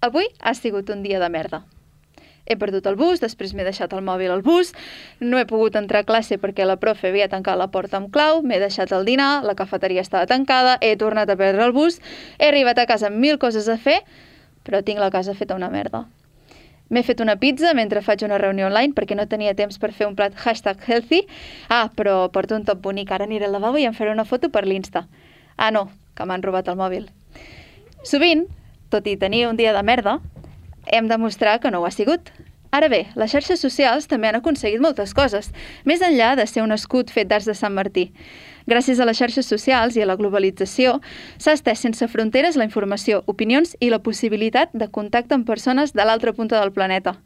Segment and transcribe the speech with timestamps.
[0.00, 1.64] Avui ha sigut un dia de merda.
[2.46, 4.72] He perdut el bus, després m'he deixat el mòbil al bus,
[5.20, 8.40] no he pogut entrar a classe perquè la profe havia tancat la porta amb clau,
[8.42, 12.00] m'he deixat el dinar, la cafeteria estava tancada, he tornat a perdre el bus,
[12.38, 14.00] he arribat a casa amb mil coses a fer,
[14.64, 16.06] però tinc la casa feta una merda.
[16.90, 20.08] M'he fet una pizza mentre faig una reunió online perquè no tenia temps per fer
[20.08, 21.20] un plat hashtag healthy.
[21.68, 24.50] Ah, però porto un top bonic, ara aniré al lavabo i em faré una foto
[24.50, 25.04] per l'Insta.
[25.54, 25.86] Ah, no,
[26.16, 27.06] que m'han robat el mòbil.
[28.02, 28.48] Sovint,
[28.90, 30.18] tot i tenir un dia de merda,
[30.86, 32.32] hem de mostrar que no ho ha sigut.
[32.70, 35.48] Ara bé, les xarxes socials també han aconseguit moltes coses,
[35.82, 38.12] més enllà de ser un escut fet d'arts de Sant Martí.
[38.70, 41.00] Gràcies a les xarxes socials i a la globalització,
[41.42, 46.06] s'ha estès sense fronteres la informació, opinions i la possibilitat de contacte amb persones de
[46.06, 47.16] l'altra punta del planeta.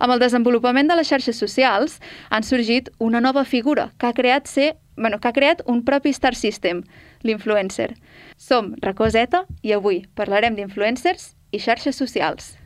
[0.00, 1.96] Amb el desenvolupament de les xarxes socials
[2.28, 6.12] han sorgit una nova figura que ha creat ser bueno, que ha creat un propi
[6.12, 6.84] star system,
[7.24, 7.94] l'influencer.
[8.36, 12.59] Som Racoseta i avui parlarem d'influencers i xarxes socials.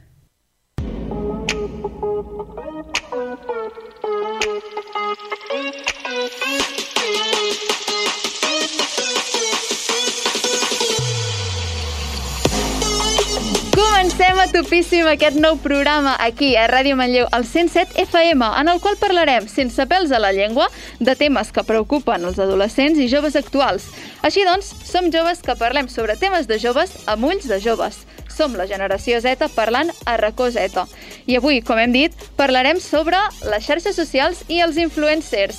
[14.15, 18.79] Comencem a topíssim aquest nou programa aquí a Ràdio Manlleu, al 107 FM, en el
[18.79, 20.69] qual parlarem, sense pèls a la llengua,
[21.03, 23.89] de temes que preocupen els adolescents i joves actuals.
[24.23, 28.05] Així doncs, som joves que parlem sobre temes de joves amb ulls de joves.
[28.31, 30.87] Som la generació Z parlant a racó Z.
[31.27, 33.19] I avui, com hem dit, parlarem sobre
[33.51, 35.59] les xarxes socials i els influencers.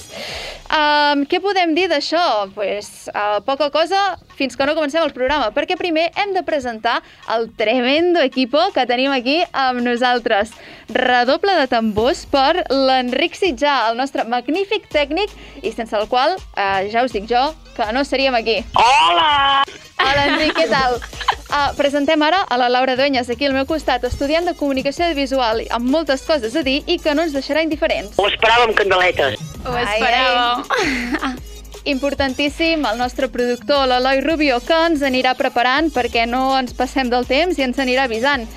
[0.65, 2.49] Um, què podem dir d'això?
[2.55, 6.97] Pues, uh, poca cosa fins que no comencem el programa, perquè primer hem de presentar
[7.35, 10.51] el tremendo equipo que tenim aquí amb nosaltres.
[10.89, 15.31] Redoble de tambors per l'Enric Sitjà, el nostre magnífic tècnic,
[15.63, 17.41] i sense el qual, uh, ja us dic jo,
[17.75, 18.61] que no seríem aquí.
[18.75, 19.63] Hola!
[19.97, 20.99] Hola, Enric, què tal?
[21.45, 25.63] Uh, presentem ara a la Laura Dueñas, aquí al meu costat, estudiant de comunicació visual,
[25.71, 28.19] amb moltes coses a dir i que no ens deixarà indiferents.
[28.19, 29.41] Ho esperava amb candeletes.
[29.65, 31.41] Ho esperàvem.
[31.85, 37.27] Importantíssim, el nostre productor, l'Eloi Rubio, que ens anirà preparant perquè no ens passem del
[37.29, 38.47] temps i ens anirà avisant.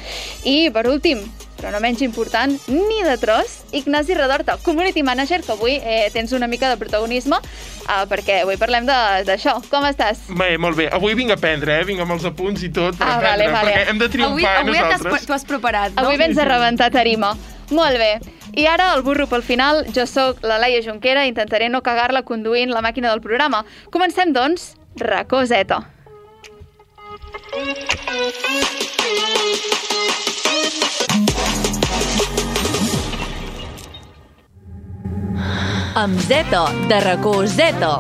[0.49, 1.21] I, per últim,
[1.59, 6.33] però no menys important, ni de tros, Ignasi Redorta, Community Manager, que avui eh, tens
[6.33, 9.59] una mica de protagonisme, eh, perquè avui parlem de- d'això.
[9.69, 10.25] Com estàs?
[10.29, 10.89] Bé, molt bé.
[10.89, 11.85] Avui vinc a aprendre, eh?
[11.85, 13.73] Vinc amb els apunts i tot per Ah, aprendre, vale, vale.
[13.77, 15.27] perquè hem de Avui, triomfar avui t'has, nosaltres.
[15.27, 16.03] t'ho has preparat, no?
[16.07, 17.37] Avui vens a rebentar tarima.
[17.71, 18.19] Molt bé.
[18.53, 19.85] I ara el burro pel final.
[19.95, 23.65] Jo sóc la Laia Junquera i intentaré no cagar-la conduint la màquina del programa.
[23.91, 25.79] Comencem, doncs, racó Z.
[35.99, 37.99] amb Zeto, de racó Zeto.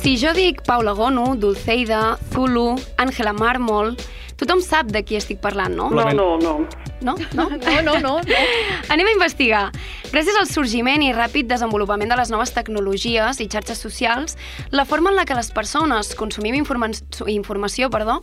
[0.00, 3.92] Si jo dic Paula Gonu, Dulceida, Zulu, Àngela Mármol,
[4.40, 5.90] tothom sap de qui estic parlant, no?
[5.92, 6.54] No, no, no.
[7.00, 7.16] No?
[7.34, 7.48] No?
[7.60, 8.18] No, no, no.
[8.20, 8.40] no.
[8.92, 9.62] Anem a investigar.
[10.10, 14.36] Gràcies al sorgiment i ràpid desenvolupament de les noves tecnologies i xarxes socials,
[14.74, 16.90] la forma en la que les persones consumim informa
[17.30, 18.18] informació perdó,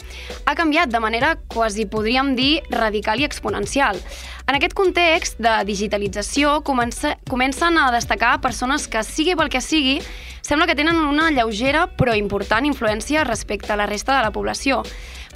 [0.45, 4.01] ha canviat de manera quasi podríem dir radical i exponencial.
[4.47, 9.97] En aquest context de digitalització comença, comencen a destacar persones que, sigui pel que sigui,
[10.41, 14.83] sembla que tenen una lleugera però important influència respecte a la resta de la població.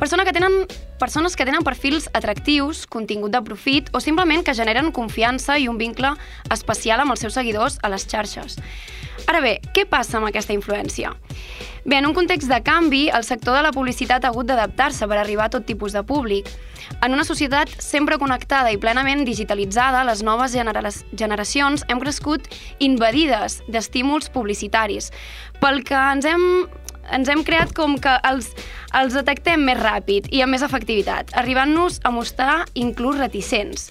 [0.01, 0.66] Persona que tenen,
[0.97, 5.78] persones que tenen perfils atractius, contingut de profit o simplement que generen confiança i un
[5.78, 6.09] vincle
[6.50, 8.57] especial amb els seus seguidors a les xarxes.
[9.29, 11.13] Ara bé, què passa amb aquesta influència?
[11.85, 15.22] Bé, en un context de canvi, el sector de la publicitat ha hagut d'adaptar-se per
[15.22, 16.50] arribar a tot tipus de públic.
[17.06, 20.81] En una societat sempre connectada i plenament digitalitzada, les noves genera
[21.13, 25.12] generacions hem crescut invadides d'estímuls publicitaris,
[25.62, 26.45] pel que ens hem
[27.09, 28.51] ens hem creat com que els,
[28.97, 33.89] els detectem més ràpid i amb més efectivitat, arribant-nos a mostrar inclús reticents.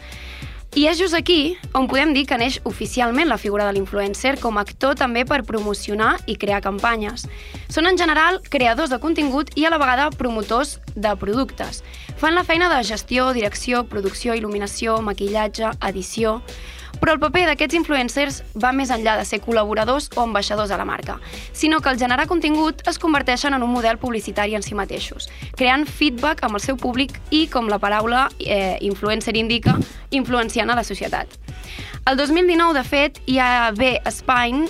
[0.79, 4.55] I és just aquí on podem dir que neix oficialment la figura de l'influencer com
[4.55, 7.27] a actor també per promocionar i crear campanyes.
[7.67, 11.83] Són en general creadors de contingut i a la vegada promotors de productes.
[12.23, 16.39] Fan la feina de gestió, direcció, producció, il·luminació, maquillatge, edició...
[17.01, 20.85] Però el paper d'aquests influencers va més enllà de ser col·laboradors o ambaixadors de la
[20.85, 21.19] marca,
[21.53, 25.87] sinó que al generar contingut es converteixen en un model publicitari en si mateixos, creant
[25.89, 29.79] feedback amb el seu públic i, com la paraula eh, influencer indica,
[30.11, 31.41] influenciant a la societat.
[32.07, 34.67] El 2019, de fet, hi ha bé Spain,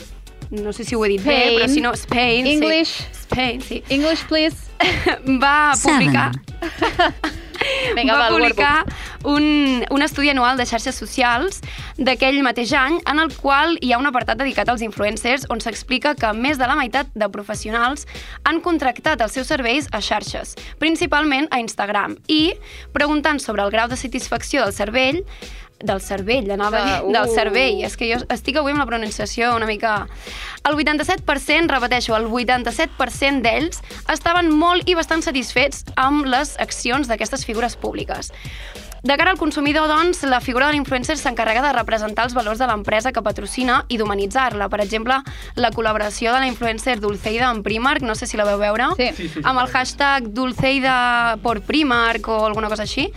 [0.51, 1.59] no sé si ho he dit bé, Spain.
[1.59, 2.97] però si no, Spain, English.
[2.97, 3.21] sí.
[3.27, 3.83] Spain, sí.
[3.89, 4.57] English, please.
[5.43, 6.33] va publicar...
[7.97, 8.85] Vinga, va va, publicar
[9.29, 11.61] un, un estudi anual de xarxes socials
[11.99, 16.15] d'aquell mateix any en el qual hi ha un apartat dedicat als influencers on s'explica
[16.19, 18.07] que més de la meitat de professionals
[18.49, 22.55] han contractat els seus serveis a xarxes, principalment a Instagram, i
[22.97, 25.25] preguntant sobre el grau de satisfacció del cervell,
[25.83, 27.13] del cervell, anava a dir, Uh.
[27.13, 27.85] del cervell.
[27.85, 30.07] És que jo estic avui amb la pronunciació una mica...
[30.69, 33.81] El 87%, repeteixo, el 87% d'ells
[34.13, 38.31] estaven molt i bastant satisfets amb les accions d'aquestes figures públiques.
[39.03, 42.67] De cara al consumidor, doncs, la figura de l'influencer s'encarrega de representar els valors de
[42.69, 44.69] l'empresa que patrocina i d'humanitzar-la.
[44.69, 45.17] Per exemple,
[45.57, 49.09] la col·laboració de la influencer Dulceida amb Primark, no sé si la veu veure, sí,
[49.43, 53.09] amb el hashtag Dulceida por Primark o alguna cosa així.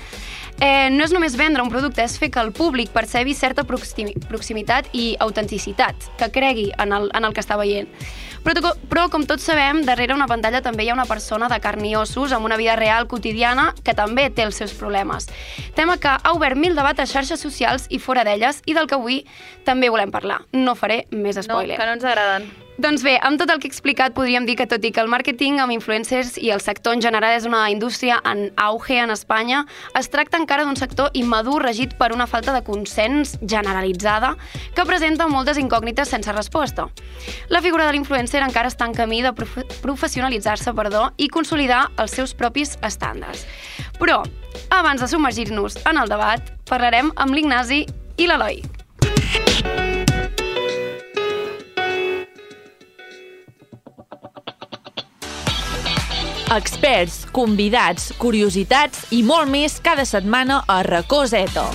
[0.62, 4.14] Eh, no és només vendre un producte, és fer que el públic percebi certa proximi
[4.30, 7.90] proximitat i autenticitat, que cregui en el, en el que està veient.
[8.44, 11.86] Però, però, com tots sabem, darrere una pantalla també hi ha una persona de carn
[11.88, 15.30] i ossos amb una vida real quotidiana que també té els seus problemes.
[15.76, 18.96] Tema que ha obert mil debats a xarxes socials i fora d'elles i del que
[19.00, 19.24] avui
[19.64, 20.42] també volem parlar.
[20.52, 21.78] No faré més No, spoiler.
[21.80, 22.52] que no ens agraden.
[22.82, 25.10] Doncs bé, amb tot el que he explicat podríem dir que tot i que el
[25.12, 29.60] màrqueting amb influencers i el sector en general és una indústria en auge en Espanya,
[30.00, 34.34] es tracta encara d'un sector immadur regit per una falta de consens generalitzada
[34.74, 36.88] que presenta moltes incògnites sense resposta.
[37.54, 42.18] La figura de l'influencer encara està en camí de profe professionalitzar-se perdó, i consolidar els
[42.18, 43.46] seus propis estàndards.
[44.02, 44.24] Però,
[44.74, 47.84] abans de submergir-nos en el debat, parlarem amb l'Ignasi
[48.18, 48.64] i l'Eloi.
[56.54, 61.66] Experts, convidats, curiositats i molt més cada setmana a Racó Zeto.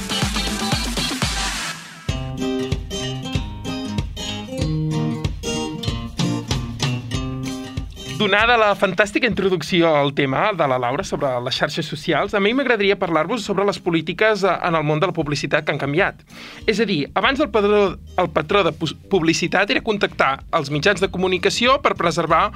[8.19, 12.51] Donada la fantàstica introducció al tema de la Laura sobre les xarxes socials, a mi
[12.51, 16.25] m'agradaria parlar-vos sobre les polítiques eh, en el món de la publicitat que han canviat.
[16.67, 17.85] És a dir, abans el patró,
[18.19, 22.49] el patró de pu- publicitat era contactar els mitjans de comunicació per preservar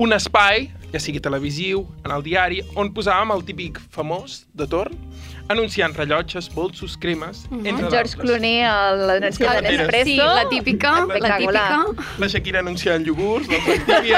[0.00, 4.92] un espai, ja sigui televisiu, en el diari, on posàvem el típic famós de torn,
[5.48, 7.92] anunciant rellotges, bolsos, cremes, entre En d'altres.
[7.92, 9.62] George Clooney, el- l'anunci de.
[9.62, 10.04] Nespresso.
[10.04, 11.84] Sí, la típica, la Espectacular.
[11.86, 12.18] típica.
[12.18, 13.48] la Shakira anunciant iogurts,
[13.88, 14.14] la dir,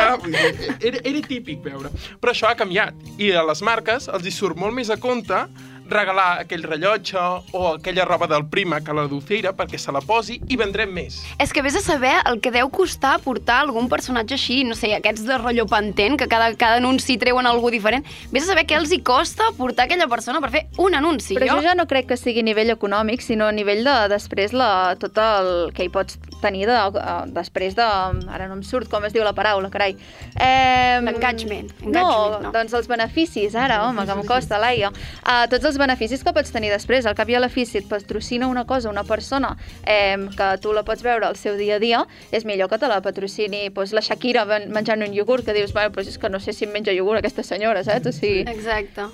[0.80, 1.90] Era, era típic veure.
[2.20, 2.94] Però això ha canviat.
[3.18, 5.46] I a les marques els hi surt molt més a compte
[5.90, 7.20] regalar aquell rellotge
[7.52, 11.20] o aquella roba del prima que la Dulceira perquè se la posi i vendrem més.
[11.42, 14.94] És que vés a saber el que deu costar portar algun personatge així, no sé,
[14.96, 18.06] aquests de rotllo pantent, que cada, cada anunci treuen algú diferent.
[18.32, 21.36] Vés a saber què els hi costa portar aquella persona per fer un anunci.
[21.36, 24.56] Però jo ja no crec que sigui a nivell econòmic, sinó a nivell de després
[24.56, 27.88] la, tot el que hi pots tenir de, uh, després de...
[28.34, 29.96] Ara no em surt com es diu la paraula, carai.
[30.36, 32.04] Eh, Engagement, No,
[32.42, 32.52] no.
[32.54, 34.92] doncs els beneficis, ara, home, que em costa, Laia.
[35.24, 37.06] Uh, tots els beneficis que pots tenir després.
[37.08, 39.54] Al cap i a la fi, si et patrocina una cosa, una persona,
[39.86, 42.04] eh, que tu la pots veure al seu dia a dia,
[42.34, 45.90] és millor que te la patrocini doncs, la Shakira menjant un iogurt, que dius, bueno,
[45.94, 48.10] doncs és que no sé si em menja iogurt aquesta senyora, saps?
[48.10, 49.08] O sigui, Exacte.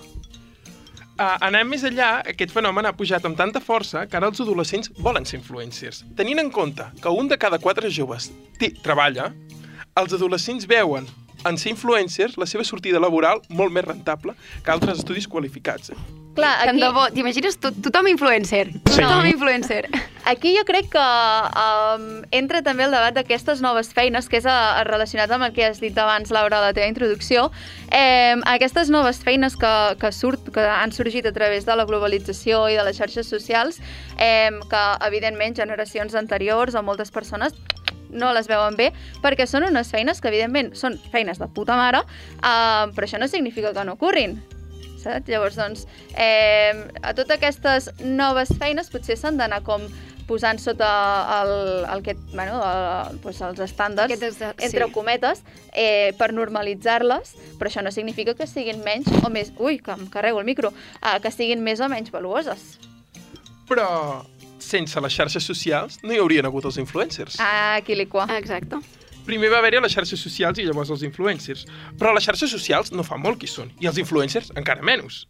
[1.21, 4.89] Uh, anem més enllà, aquest fenomen ha pujat amb tanta força que ara els adolescents
[5.05, 5.99] volen ser influencers.
[6.17, 9.27] Tenint en compte que un de cada quatre joves té, treballa,
[10.01, 11.05] els adolescents veuen
[11.49, 15.95] en ser influencers la seva sortida laboral molt més rentable que altres estudis qualificats.
[15.95, 16.21] Eh?
[16.41, 16.83] clar, Tant aquí...
[16.83, 18.71] de bo, t'imagines tot, tothom influencer.
[18.73, 19.01] Sí.
[19.01, 19.89] Tothom influencer.
[20.31, 22.05] Aquí jo crec que um,
[22.37, 25.67] entra també el debat d'aquestes noves feines, que és a, a relacionat amb el que
[25.69, 27.49] has dit abans, Laura, a la teva introducció.
[27.89, 32.67] Eh, aquestes noves feines que, que, surt, que han sorgit a través de la globalització
[32.71, 33.81] i de les xarxes socials,
[34.19, 37.57] eh, que evidentment generacions anteriors o moltes persones
[38.13, 42.05] no les veuen bé, perquè són unes feines que evidentment són feines de puta mare,
[42.39, 44.41] eh, però això no significa que no ocorrin
[45.01, 45.29] saps?
[45.33, 49.87] Llavors, doncs, eh, a totes aquestes noves feines potser s'han d'anar com
[50.31, 50.87] posant sota
[51.41, 51.53] el,
[51.91, 54.93] el que, bueno, el, doncs els estàndards, Aquest és- entre sí.
[54.95, 59.51] cometes, eh, per normalitzar-les, però això no significa que siguin menys o més...
[59.59, 60.71] Ui, que em carrego el micro.
[61.03, 62.77] Eh, que siguin més o menys valuoses.
[63.67, 63.89] Però
[64.65, 67.39] sense les xarxes socials no hi haurien hagut els influencers.
[67.41, 68.27] Ah, aquí li qua.
[68.39, 68.81] Exacte.
[69.27, 71.67] Primer va haver-hi les xarxes socials i llavors els influencers.
[72.01, 75.27] Però les xarxes socials no fa molt qui són, i els influencers encara menys.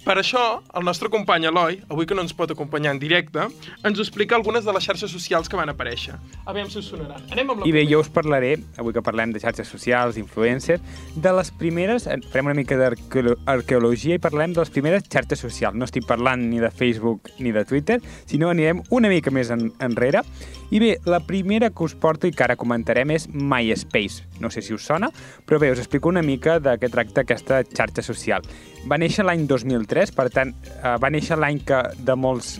[0.00, 3.42] Per això, el nostre company Eloi, avui que no ens pot acompanyar en directe,
[3.84, 6.14] ens explica algunes de les xarxes socials que van aparèixer.
[6.48, 7.26] A veure si us sonaran.
[7.30, 7.90] Anem amb la I bé, primera.
[7.92, 10.80] jo us parlaré, avui que parlem de xarxes socials, influencers,
[11.14, 15.76] de les primeres, eh, farem una mica d'arqueologia i parlem de les primeres xarxes socials.
[15.76, 19.68] No estic parlant ni de Facebook ni de Twitter, sinó anirem una mica més en,
[19.84, 20.24] enrere.
[20.70, 24.26] I bé, la primera que us porto i que ara comentarem és MySpace.
[24.40, 25.10] No sé si us sona,
[25.46, 28.46] però bé, us explico una mica de què tracta aquesta xarxa social.
[28.90, 32.58] Va néixer l'any 2003 2003, per tant, eh, va néixer l'any que de molts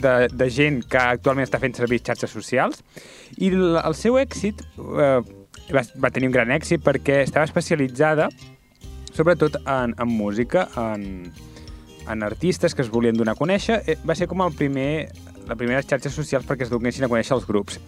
[0.00, 2.80] de, de gent que actualment està fent servir xarxes socials
[3.36, 5.20] i el, el seu èxit eh,
[5.74, 8.30] va, va tenir un gran èxit perquè estava especialitzada
[9.12, 11.32] sobretot en, en música, en,
[12.08, 13.82] en artistes que es volien donar a conèixer.
[13.86, 15.10] Eh, Va ser com el primer,
[15.50, 17.80] la primera xarxa socials perquè es donessin a conèixer els grups.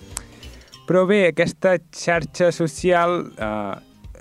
[0.88, 3.74] Però bé, aquesta xarxa social eh,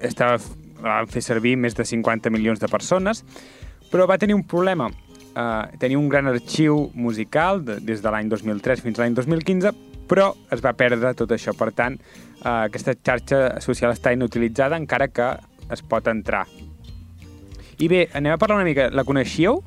[0.06, 0.38] estava,
[0.82, 3.24] la van fer servir més de 50 milions de persones,
[3.92, 4.92] però va tenir un problema.
[5.32, 9.74] Eh, tenia un gran arxiu musical de, des de l'any 2003 fins a l'any 2015,
[10.12, 11.56] però es va perdre tot això.
[11.58, 15.34] Per tant, eh, aquesta xarxa social està inutilitzada encara que
[15.72, 16.46] es pot entrar.
[17.82, 18.92] I bé, anem a parlar una mica.
[18.94, 19.64] La coneixíeu?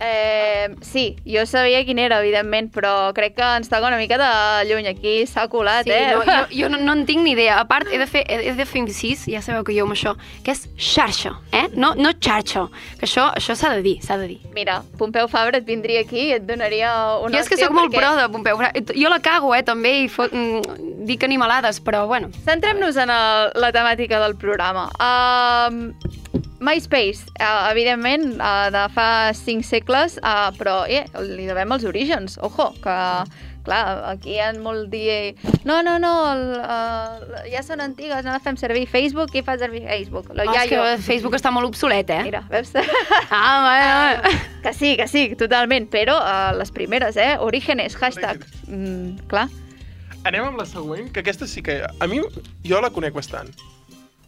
[0.00, 4.68] Eh, sí, jo sabia quin era, evidentment, però crec que ens toca una mica de
[4.68, 4.86] lluny.
[4.86, 6.12] Aquí s'ha colat, Sí, eh?
[6.14, 7.58] no, jo, jo no, no en tinc ni idea.
[7.60, 10.14] A part, he de fer, he de fer incís, ja sabeu que jo amb això,
[10.46, 11.66] que és xarxa, eh?
[11.74, 12.68] No, no xarxa.
[13.00, 14.38] Que això això s'ha de dir, s'ha de dir.
[14.54, 17.90] Mira, Pompeu Fabra et vindria aquí i et donaria una jo és que sóc molt
[17.92, 18.72] perquè- pro de Pompeu Fabra.
[18.94, 22.30] Jo la cago, eh, també, i fot, mm, dic animalades, però bueno.
[22.46, 24.88] Centrem-nos en el, la temàtica del programa.
[25.02, 25.92] Um,
[26.60, 31.04] MySpace, uh, evidentment, uh, de fa cinc segles, uh, però eh,
[31.36, 32.38] li devem els orígens.
[32.44, 32.96] Ojo, que,
[33.66, 35.36] clar, aquí hi ha molt dir...
[35.68, 39.58] No, no, no, el, uh, ja són antigues, no la fem servir Facebook, qui fa
[39.60, 40.32] servir Facebook?
[40.34, 40.98] Lo Oh, és que iaio.
[41.04, 42.24] Facebook està molt obsolet, eh?
[42.26, 42.74] Mira, veus?
[43.30, 47.34] Ah, va, que sí, que sí, totalment, però uh, les primeres, eh?
[47.44, 48.46] Orígenes, hashtag.
[48.66, 49.48] Mm, clar.
[50.26, 51.80] Anem amb la següent, que aquesta sí que...
[51.86, 52.20] A mi,
[52.66, 53.52] jo la conec bastant.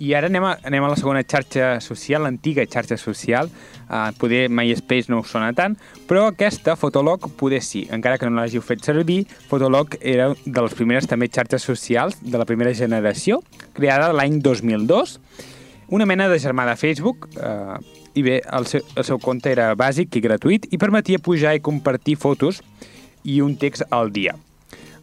[0.00, 3.50] I ara anem a, anem a la segona xarxa social, l'antiga xarxa social.
[3.90, 5.74] Uh, poder MySpace no us sona tant,
[6.08, 7.82] però aquesta, Fotolog, poder sí.
[7.92, 12.40] Encara que no l'hàgiu fet servir, Fotolog era de les primeres també xarxes socials de
[12.40, 13.42] la primera generació,
[13.76, 15.18] creada l'any 2002.
[15.92, 17.76] Una mena de germà de Facebook, uh,
[18.16, 21.64] i bé, el seu, el seu compte era bàsic i gratuït i permetia pujar i
[21.66, 22.64] compartir fotos
[23.28, 24.38] i un text al dia.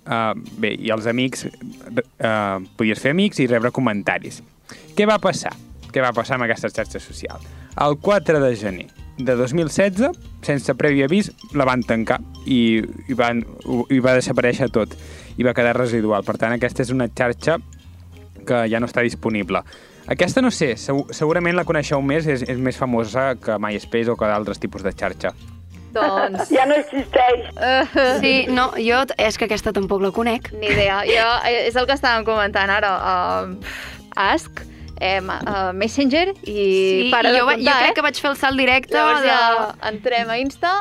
[0.07, 4.41] Uh, bé, i els amics, uh, podies fer amics i rebre comentaris.
[4.97, 5.53] Què va passar?
[5.93, 7.43] Què va passar amb aquesta xarxa social?
[7.77, 10.11] El 4 de gener de 2016,
[10.45, 13.41] sense previ avís, la van tancar i, i, van,
[13.89, 14.93] i va desaparèixer tot
[15.37, 16.25] i va quedar residual.
[16.25, 17.57] Per tant, aquesta és una xarxa
[18.47, 19.63] que ja no està disponible.
[20.07, 24.15] Aquesta, no sé, segur, segurament la coneixeu més, és, és més famosa que MySpace o
[24.15, 25.33] que d'altres tipus de xarxa.
[25.97, 26.51] Doncs...
[26.53, 27.49] Ja no existeix.
[27.57, 30.51] Uh, Sí, no, jo és que aquesta tampoc la conec.
[30.61, 31.01] Ni idea.
[31.07, 32.93] Jo, eh, és el que estàvem comentant ara.
[33.01, 34.63] Uh, Ask,
[34.99, 37.95] eh, uh, Messenger i Sí, para i de jo, va- comptar, jo crec eh?
[37.99, 39.27] que vaig fer el salt directe Llavors de...
[39.29, 40.71] ja entrem a Insta.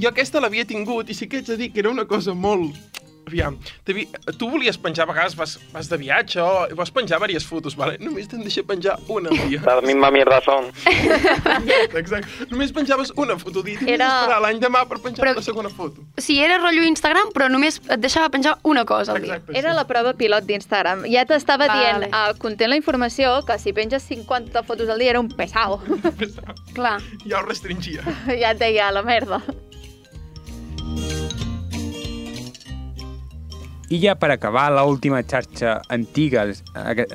[0.00, 2.72] Jo aquesta l'havia tingut i sí que haig de dir que era una cosa molt...
[3.28, 3.58] Aviam,
[4.38, 7.98] tu volies penjar, a vegades vas, vas de viatge o vas penjar diverses fotos, vale?
[8.00, 9.60] Només te'n deixa penjar una al dia.
[9.68, 10.70] La misma mierda son.
[11.98, 12.46] Exacte.
[12.50, 13.78] Només penjaves una foto dia.
[13.78, 14.08] Tenies Era- Era...
[14.14, 16.04] d'esperar l'any demà per penjar Però- la segona foto.
[16.16, 19.36] Sí, era rotllo Instagram, però només et deixava penjar una cosa al dia.
[19.38, 19.58] Exacte.
[19.58, 21.04] Era la prova pilot d'Instagram.
[21.12, 21.84] Ja t'estava Vale.
[22.08, 25.80] dient, uh, content la informació, que si penges 50 fotos al dia era un pesau.
[26.74, 26.98] Clar.
[27.26, 28.02] Ja ho restringia.
[28.40, 29.42] ja et deia la merda.
[33.90, 36.42] I ja per acabar, la última xarxa antiga,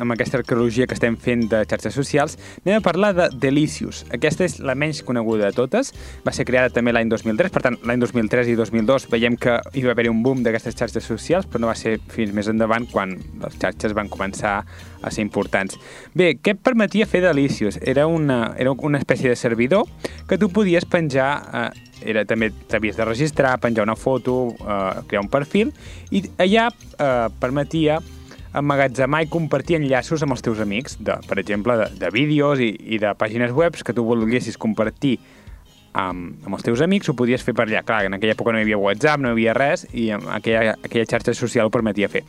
[0.02, 4.00] amb aquesta arqueologia que estem fent de xarxes socials, anem a parlar de Delicious.
[4.10, 5.92] Aquesta és la menys coneguda de totes.
[6.26, 9.86] Va ser creada també l'any 2003, per tant, l'any 2003 i 2002 veiem que hi
[9.86, 13.20] va haver un boom d'aquestes xarxes socials, però no va ser fins més endavant quan
[13.22, 14.64] les xarxes van començar
[15.04, 15.78] a ser importants.
[16.18, 17.78] Bé, què et permetia fer Delicious?
[17.86, 19.86] Era una, era una espècie de servidor
[20.26, 21.70] que tu podies penjar eh,
[22.06, 25.74] era, també t'havies de registrar, penjar una foto, eh, crear un perfil,
[26.12, 28.00] i allà eh, permetia
[28.54, 32.70] emmagatzemar i compartir enllaços amb els teus amics, de, per exemple, de, de vídeos i,
[32.96, 35.18] i de pàgines web que tu volguessis compartir
[35.94, 37.84] amb, amb els teus amics, ho podies fer per allà.
[37.86, 41.10] Clar, en aquella època no hi havia WhatsApp, no hi havia res, i aquella, aquella
[41.10, 42.24] xarxa social ho permetia fer.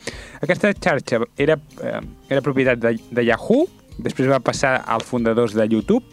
[0.44, 3.66] Aquesta xarxa era, eh, era propietat de, de Yahoo,
[4.04, 6.04] després va passar als fundadors de YouTube,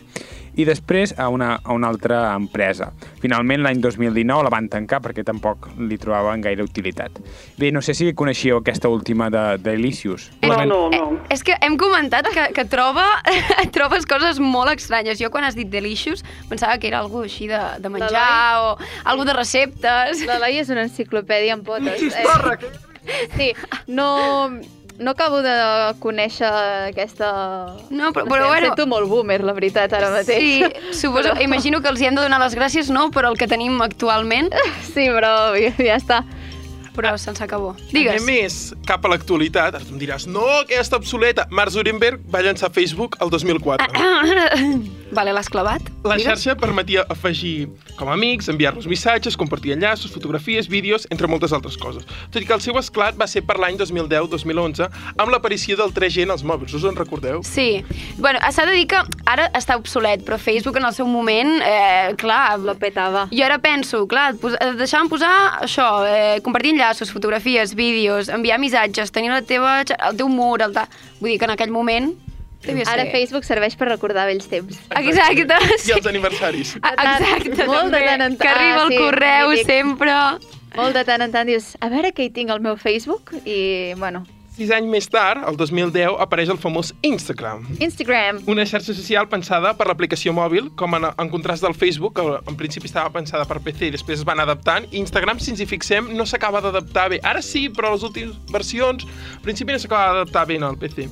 [0.59, 2.91] i després a una, a una altra empresa.
[3.21, 7.21] Finalment, l'any 2019 la van tancar perquè tampoc li trobaven gaire utilitat.
[7.59, 10.29] Bé, no sé si coneixíeu aquesta última de, de Delicious.
[10.43, 11.03] No, no, no.
[11.15, 13.05] Eh, és que hem comentat que, que troba,
[13.75, 15.19] trobes coses molt estranyes.
[15.21, 19.25] Jo quan has dit delicious pensava que era algo així de, de menjar o algo
[19.25, 20.25] de receptes.
[20.27, 22.03] La Laia és una enciclopèdia en potes.
[23.01, 23.47] Eh, sí,
[23.87, 24.51] no,
[24.99, 25.53] no acabo de
[25.99, 26.49] conèixer
[26.89, 27.31] aquesta...
[27.89, 28.67] No, però- sé, però bueno.
[28.67, 30.37] sento molt boomer, la veritat, ara mateix.
[30.37, 33.37] Sí, suposo, Però- imagino que els hi hem de donar les gràcies, no?, per el
[33.37, 34.51] que tenim actualment,
[34.93, 36.23] Sí, però ja, ja està.
[36.95, 37.73] Però se'ns acabó.
[37.91, 38.15] Digues.
[38.17, 39.75] Anem més cap a l'actualitat.
[39.75, 41.47] Ara tu em diràs, no, que ja està obsoleta.
[41.51, 43.91] Mark Zuckerberg va llançar Facebook el 2004.
[45.11, 45.83] Vale, l'has clavat?
[46.07, 46.29] La Digues.
[46.29, 47.67] xarxa permetia afegir
[47.99, 52.05] com a amics, enviar-los missatges, compartir enllaços, fotografies, vídeos, entre moltes altres coses.
[52.31, 54.87] Tot i que el seu esclat va ser per l'any 2010-2011
[55.19, 56.73] amb l'aparició del 3G en els mòbils.
[56.77, 57.41] Us en recordeu?
[57.43, 57.83] Sí.
[58.17, 62.15] Bueno, s'ha de dir que ara està obsolet, però Facebook en el seu moment, eh,
[62.21, 62.57] clar...
[62.61, 63.27] Lo petava.
[63.31, 65.31] Jo ara penso, clar, et deixaven posar
[65.63, 70.73] això, eh, compartir enllaços, fotografies, vídeos, enviar missatges, tenir la teva, el teu mur, el
[70.75, 70.87] ta...
[71.19, 72.11] Vull dir que en aquell moment
[72.65, 72.93] devia ser...
[72.93, 74.77] Ara Facebook serveix per recordar vells temps.
[74.99, 75.93] Exacte, I sí.
[75.95, 76.75] els aniversaris.
[76.91, 78.57] Exacte, Molt de també, tant en que tant.
[78.57, 79.71] arriba Ah, el sí, correu mític.
[79.71, 80.17] sempre...
[80.75, 83.91] Molt de tant en tant dius, a veure què hi tinc al meu Facebook, i,
[83.99, 84.21] bueno,
[84.51, 87.63] Sis anys més tard, el 2010, apareix el famós Instagram.
[87.79, 88.41] Instagram.
[88.51, 92.57] Una xarxa social pensada per l'aplicació mòbil, com en, en contrast del Facebook, que en
[92.59, 94.89] principi estava pensada per PC i després es van adaptant.
[94.91, 97.21] I Instagram, si ens hi fixem, no s'acaba d'adaptar bé.
[97.23, 101.07] Ara sí, però les últimes versions, al principi no s'acaba d'adaptar bé al PC.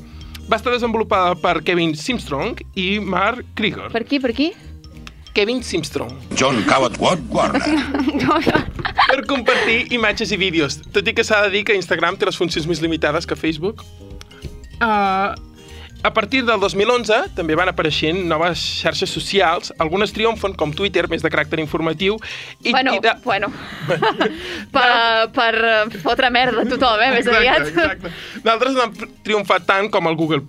[0.50, 3.88] Va estar desenvolupada per Kevin Simstrong i Mark Krieger.
[3.94, 4.52] Per aquí, per aquí?
[5.32, 6.12] Kevin Simstrong.
[6.36, 7.64] John Coward Warner.
[9.10, 10.80] per compartir imatges i vídeos.
[10.94, 13.84] Tot i que s'ha de dir que Instagram té les funcions més limitades que Facebook.
[14.80, 15.34] Uh,
[16.02, 21.26] a partir del 2011 també van apareixent noves xarxes socials, algunes triomfen com Twitter, més
[21.26, 22.16] de caràcter informatiu,
[22.64, 23.12] i, bueno, de...
[23.26, 23.50] bueno.
[24.76, 24.86] per,
[25.36, 27.68] per eh, fotre merda a tothom, eh, més aviat.
[27.68, 28.46] Exacte, exacte.
[28.48, 28.96] D'altres no han
[29.28, 30.40] triomfat tant com el Google+.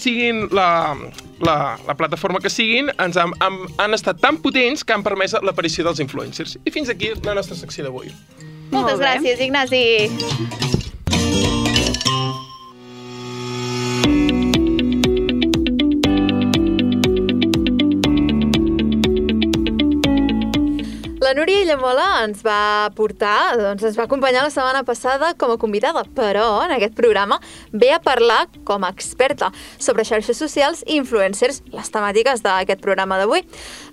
[0.00, 0.96] Siguin la,
[1.44, 5.36] la, la plataforma que siguin, ens han, han, han estat tan potents que han permès
[5.44, 6.56] l'aparició dels influencers.
[6.64, 8.14] I fins aquí la nostra secció d'avui.
[8.70, 10.79] Moltes Molt gràcies, Ignasi.
[21.30, 25.56] La Núria Illamola ens va portar, doncs ens va acompanyar la setmana passada com a
[25.62, 27.36] convidada, però en aquest programa
[27.70, 33.20] ve a parlar com a experta sobre xarxes socials i influencers, les temàtiques d'aquest programa
[33.20, 33.44] d'avui.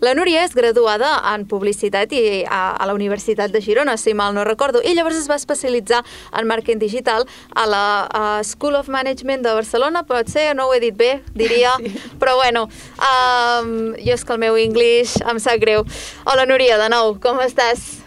[0.01, 4.33] La Núria és graduada en publicitat i a, a la Universitat de Girona, si mal
[4.33, 6.01] no recordo, i llavors es va especialitzar
[6.33, 7.83] en màrqueting digital a la
[8.17, 11.93] a School of Management de Barcelona, pot ser, no ho he dit bé, diria, sí.
[12.17, 12.65] però bueno,
[12.97, 15.85] um, jo és que el meu anglès em sap greu.
[16.25, 17.97] Hola Núria, de nou, com estàs?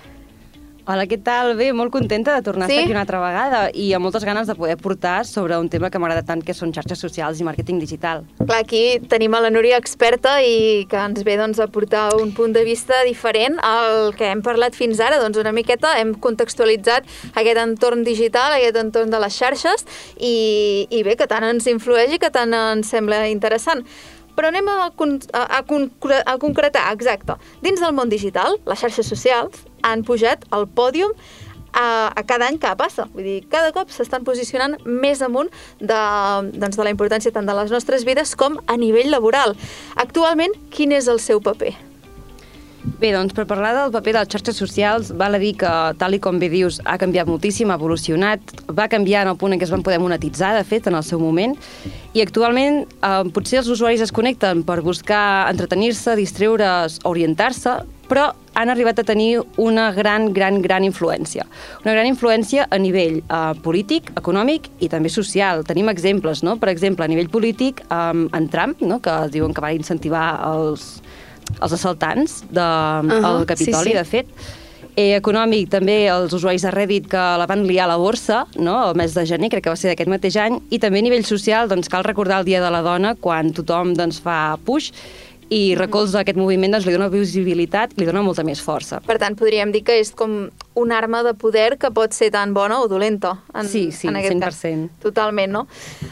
[0.91, 1.53] Hola, què tal?
[1.59, 2.73] Bé, molt contenta de tornar Sí?
[2.73, 5.69] a estar aquí una altra vegada i amb moltes ganes de poder portar sobre un
[5.69, 8.25] tema que m'agrada tant, que són xarxes socials i màrqueting digital.
[8.41, 12.33] Clar, aquí tenim a la Núria experta i que ens ve doncs, a portar un
[12.33, 15.21] punt de vista diferent al que hem parlat fins ara.
[15.21, 17.05] Doncs una miqueta hem contextualitzat
[17.35, 19.85] aquest entorn digital, aquest entorn de les xarxes
[20.17, 23.85] i, i bé, que tant ens influeix i que tant ens sembla interessant.
[24.37, 27.37] Però anem a, a, a, concre a concretar, exacte.
[27.65, 31.15] Dins del món digital, les xarxes socials han pujat al pòdium
[31.73, 33.07] a, a cada any que passa.
[33.15, 36.01] Vull dir, cada cop s'estan posicionant més amunt de,
[36.57, 39.57] doncs, de la importància tant de les nostres vides com a nivell laboral.
[39.97, 41.90] Actualment, quin és el seu paper?
[42.81, 46.17] Bé, doncs per parlar del paper de les xarxes socials, val a dir que, tal
[46.17, 49.61] i com bé dius, ha canviat moltíssim, ha evolucionat, va canviar en el punt en
[49.61, 51.53] què es van poder monetitzar, de fet, en el seu moment,
[52.17, 57.77] i actualment eh, potser els usuaris es connecten per buscar entretenir-se, distreure's, orientar-se,
[58.11, 61.45] però han arribat a tenir una gran, gran, gran influència.
[61.85, 65.67] Una gran influència a nivell eh, polític, econòmic i també social.
[65.69, 66.57] Tenim exemples, no?
[66.57, 69.03] Per exemple, a nivell polític, eh, en Trump, no?
[69.05, 70.95] que diuen que va incentivar els,
[71.61, 73.99] els assaltants del de, Ahà, al Capitoli, sí, sí.
[73.99, 74.35] de fet.
[74.99, 78.75] Eh, econòmic, també els usuaris de Reddit que la van liar a la borsa, no?
[78.89, 81.25] el mes de gener, crec que va ser d'aquest mateix any, i també a nivell
[81.25, 84.91] social, doncs, cal recordar el Dia de la Dona, quan tothom doncs, fa push,
[85.51, 89.01] i recolza aquest moviment, doncs, li dona visibilitat, li dona molta més força.
[89.07, 92.55] Per tant, podríem dir que és com una arma de poder que pot ser tan
[92.55, 93.39] bona o dolenta.
[93.55, 94.89] En, Sí, sí, en aquest 100%.
[94.89, 95.03] Cas.
[95.03, 95.67] Totalment, no?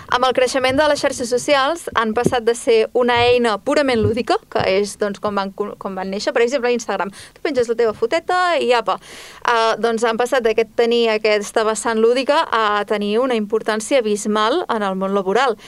[0.08, 4.36] Amb el creixement de les xarxes socials han passat de ser una eina purament lúdica,
[4.50, 7.12] que és doncs, com, van, com van néixer, per exemple, a Instagram.
[7.34, 8.98] Tu penges la teva foteta i apa.
[9.44, 14.82] Uh, doncs han passat d'aquest tenir aquesta vessant lúdica a tenir una importància abismal en
[14.82, 15.58] el món laboral.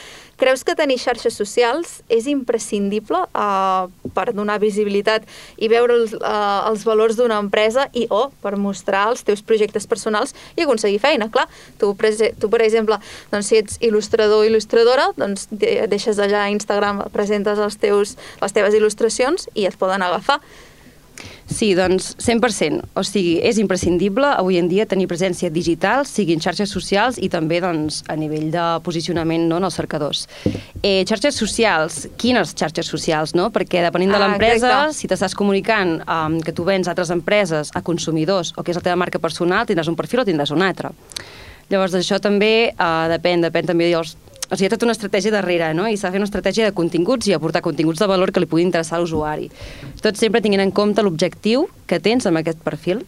[0.41, 5.27] Creus que tenir xarxes socials és imprescindible uh, per donar visibilitat
[5.61, 9.85] i veure els, uh, els valors d'una empresa i o per mostrar els teus projectes
[9.91, 11.45] personals i aconseguir feina, clar.
[11.77, 11.93] Tu,
[12.41, 12.97] tu per exemple,
[13.29, 18.17] doncs, si ets il·lustrador o il·lustradora, doncs de- deixes allà a Instagram, presentes els teus,
[18.41, 20.41] les teves il·lustracions i et poden agafar.
[21.51, 22.85] Sí, doncs 100%.
[22.95, 27.59] O sigui, és imprescindible avui en dia tenir presència digital, siguin xarxes socials i també
[27.61, 30.27] doncs, a nivell de posicionament no, en els cercadors.
[30.83, 33.35] Eh, xarxes socials, quines xarxes socials?
[33.35, 33.51] No?
[33.51, 37.75] Perquè depenent de Ah, l'empresa, si t'estàs comunicant um, que tu vens a altres empreses,
[37.75, 40.63] a consumidors, o que és la teva marca personal, tindràs un perfil o tindràs un
[40.63, 40.95] altre.
[41.71, 44.17] Llavors, això també uh, depèn, depèn també dels,
[44.51, 45.87] o sigui, hi ha tota una estratègia darrere, no?
[45.87, 48.49] I s'ha de fer una estratègia de continguts i aportar continguts de valor que li
[48.51, 49.47] puguin interessar a l'usuari.
[50.03, 53.05] Tot sempre tinguent en compte l'objectiu que tens amb aquest perfil.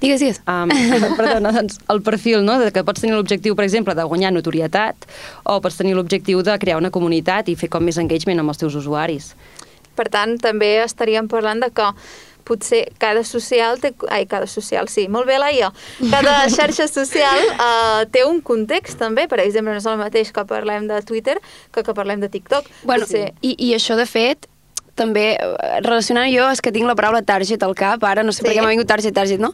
[0.00, 0.40] Digues, digues.
[0.44, 0.68] Um,
[1.18, 2.58] perdona, doncs el perfil, no?
[2.60, 5.08] De que pots tenir l'objectiu, per exemple, de guanyar notorietat
[5.48, 8.60] o pots tenir l'objectiu de crear una comunitat i fer com més engagement amb els
[8.60, 9.32] teus usuaris.
[9.96, 11.88] Per tant, també estaríem parlant de que
[12.44, 13.94] potser cada social té...
[14.12, 15.72] Ai, cada social, sí, molt bé, Laia.
[16.10, 19.26] Cada xarxa social uh, té un context, també.
[19.28, 21.38] Per exemple, no és el mateix que parlem de Twitter
[21.72, 22.68] que que parlem de TikTok.
[22.84, 23.32] Bueno, Potser...
[23.42, 24.48] i, I això, de fet,
[24.94, 28.44] també eh, relacionant jo és que tinc la paraula target al cap, ara no sé
[28.44, 28.46] Sí.
[28.46, 29.50] per què m'ha vingut target, target, no?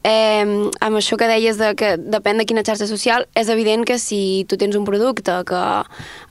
[0.00, 3.98] Eh, amb això que deies de que depèn de quina xarxa social, és evident que
[4.00, 5.62] si tu tens un producte que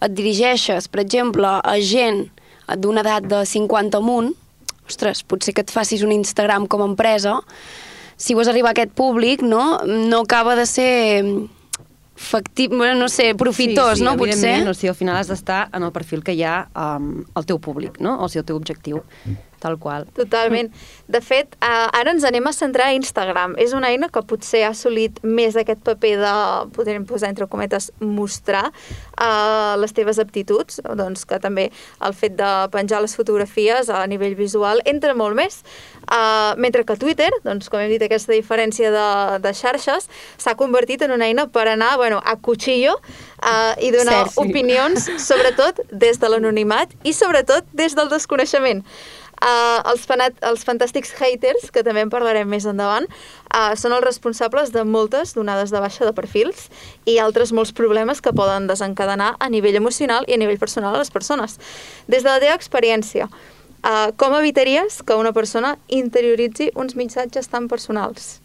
[0.01, 2.25] et dirigeixes, per exemple, a gent
[2.77, 4.33] d'una edat de 50 amunt,
[4.89, 7.39] ostres, potser que et facis un Instagram com a empresa,
[8.19, 11.23] si vols arribar a aquest públic, no, no acaba de ser
[12.19, 14.17] factible, bueno, no sé, profitós, sí, sí, no?
[14.17, 14.33] Potser.
[14.35, 17.47] evidentment, O sigui, al final has d'estar en el perfil que hi ha um, al
[17.47, 18.17] teu públic, no?
[18.19, 18.99] O sigui, el teu objectiu,
[19.59, 20.07] tal qual.
[20.17, 20.71] Totalment.
[21.07, 23.55] De fet, eh, ara ens anem a centrar a Instagram.
[23.57, 26.33] És una eina que potser ha assolit més aquest paper de,
[26.75, 31.69] podríem posar entre cometes, mostrar eh, les teves aptituds, doncs que també
[32.05, 35.63] el fet de penjar les fotografies a nivell visual entra molt més.
[36.09, 39.07] Eh, mentre que Twitter, doncs, com hem dit, aquesta diferència de,
[39.43, 42.95] de xarxes s'ha convertit en una eina per anar bueno, a cuchillo
[43.43, 44.43] eh, i donar Cert, sí.
[44.47, 48.83] opinions, sobretot des de l'anonimat i sobretot des del desconeixement.
[49.39, 54.03] Uh, els, fanat, els fantàstics haters, que també en parlarem més endavant, uh, són els
[54.03, 56.67] responsables de moltes donades de baixa de perfils
[57.07, 61.05] i altres molts problemes que poden desencadenar a nivell emocional i a nivell personal a
[61.05, 61.55] les persones.
[62.11, 67.71] Des de la teva experiència, uh, com evitaries que una persona interioritzi uns missatges tan
[67.71, 68.39] personals?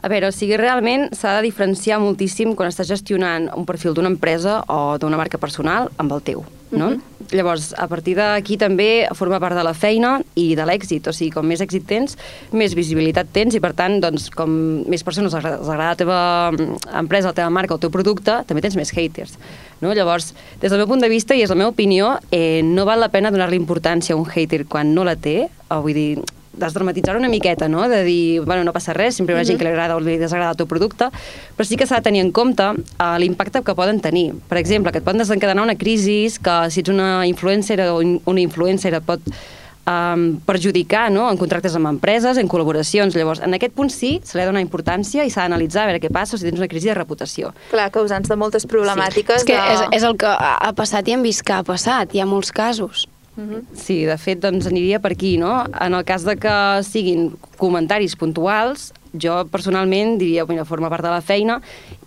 [0.00, 4.12] A veure, o sigui, realment s'ha de diferenciar moltíssim quan estàs gestionant un perfil d'una
[4.12, 6.90] empresa o d'una marca personal amb el teu, no?
[6.90, 7.18] Mhm.
[7.34, 11.30] Llavors, a partir d'aquí també forma part de la feina i de l'èxit, o sigui,
[11.30, 12.16] com més èxit tens,
[12.52, 14.48] més visibilitat tens i, per tant, doncs, com
[14.88, 16.20] més persones els agrada, els agrada la teva
[16.52, 19.36] mm, empresa, la teva marca, el teu producte, també tens més haters.
[19.82, 19.92] No?
[19.92, 20.32] Llavors,
[20.62, 23.10] des del meu punt de vista, i és la meva opinió, eh, no val la
[23.10, 27.28] pena donar-li importància a un hater quan no la té, o vull dir, desdramatitzar una
[27.28, 27.88] miqueta, no?
[27.88, 30.18] de dir, bueno, no passa res, sempre hi ha gent que li agrada o li
[30.18, 31.10] desagrada el teu producte,
[31.56, 34.32] però sí que s'ha de tenir en compte uh, l'impacte que poden tenir.
[34.48, 38.42] Per exemple, que et poden desencadenar una crisi, que si ets una influencer o una
[38.42, 39.24] influencer et pot
[39.88, 41.28] um, perjudicar no?
[41.30, 43.16] en contractes amb empreses, en col·laboracions.
[43.16, 45.92] Llavors, en aquest punt sí, se li ha de donar importància i s'ha d'analitzar a
[45.92, 47.52] veure què passa o si tens una crisi de reputació.
[47.72, 49.42] Clar, causants de moltes problemàtiques.
[49.42, 49.76] És que de...
[49.76, 52.28] és, és el que ha ha passat i hem vist que ha passat, hi ha
[52.28, 53.06] molts casos.
[53.78, 55.52] Sí, de fet, doncs aniria per aquí, no?
[55.80, 56.54] En el cas de que
[56.86, 61.58] siguin comentaris puntuals, jo personalment diria, mira, forma part de la feina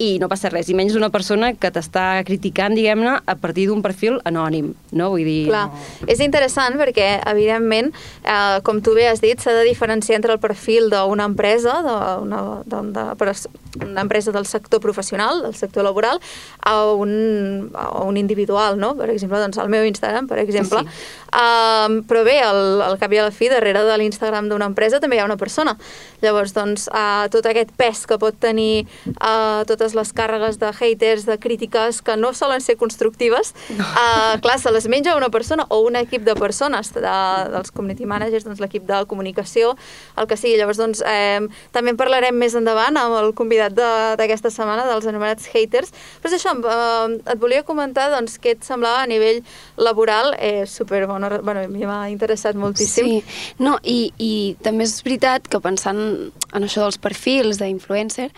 [0.02, 3.84] i no passa res, i menys d'una persona que t'està criticant, diguem-ne, a partir d'un
[3.86, 5.12] perfil anònim, no?
[5.13, 5.50] Vull dir...
[5.50, 5.67] Clar,
[6.08, 7.91] és interessant perquè, evidentment,
[8.24, 12.41] eh, com tu bé has dit, s'ha de diferenciar entre el perfil d'una empresa, d'una
[13.80, 16.19] una empresa del sector professional, del sector laboral,
[16.60, 18.95] a un, a un individual, no?
[18.97, 20.84] Per exemple, doncs, el meu Instagram, per exemple.
[20.84, 21.08] Sí.
[21.32, 25.00] Uh, però bé, al, al cap i a la fi, darrere de l'Instagram d'una empresa
[25.00, 25.78] també hi ha una persona.
[26.21, 28.86] Llavors, doncs, uh, tot aquest pes que pot tenir
[29.18, 34.60] uh, totes les càrregues de haters, de crítiques que no solen ser constructives, uh, clar,
[34.62, 37.02] se les menja una persona o un equip de persones, de,
[37.54, 39.76] dels community managers, doncs l'equip de comunicació,
[40.18, 40.58] el que sigui.
[40.60, 41.40] Llavors, doncs, eh,
[41.74, 45.92] també en parlarem més endavant amb el convidat de- d'aquesta setmana, dels anomenats haters.
[46.22, 49.42] Però és això, eh, et volia comentar doncs, què et semblava a nivell
[49.78, 53.06] laboral eh, super bona, bueno, a mi m'ha interessat moltíssim.
[53.22, 54.32] Sí, no, i, i
[54.64, 56.02] també és veritat que pensant
[56.54, 58.32] en això dels perfils d'influencer,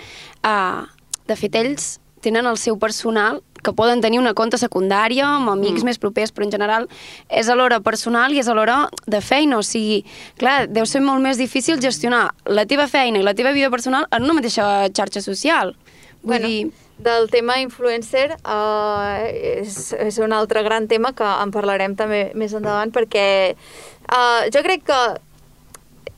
[0.44, 0.84] uh,
[1.28, 5.82] de fet ells tenen el seu personal que poden tenir una compte secundària amb amics
[5.82, 5.88] mm.
[5.88, 6.88] més propers, però en general
[7.32, 10.04] és alhora personal i és alhora de feina, o sigui,
[10.38, 14.08] clar, deu ser molt més difícil gestionar la teva feina i la teva vida personal
[14.12, 15.74] en una mateixa xarxa social.
[16.24, 16.72] Vull Bueno, dir,
[17.04, 22.54] del tema influencer uh, és, és un altre gran tema que en parlarem també més
[22.56, 25.00] endavant perquè uh, jo crec que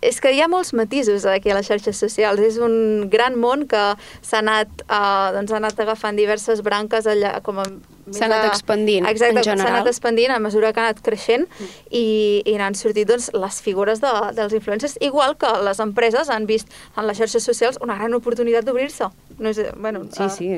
[0.08, 2.40] és que hi ha molts matisos aquí a les xarxes socials.
[2.46, 3.82] És un gran món que
[4.22, 7.68] s'ha anat, uh, doncs ha anat agafant diverses branques allà, com a
[8.14, 9.80] S'ha anat expandint, Exacte, en s'ha general.
[9.80, 11.48] anat expandint a mesura que ha anat creixent
[11.90, 16.46] i, i n'han sortit doncs, les figures de, dels influencers, igual que les empreses han
[16.46, 19.10] vist en les xarxes socials una gran oportunitat d'obrir-se.
[19.40, 20.52] No és, bueno, Sí, eh, sí.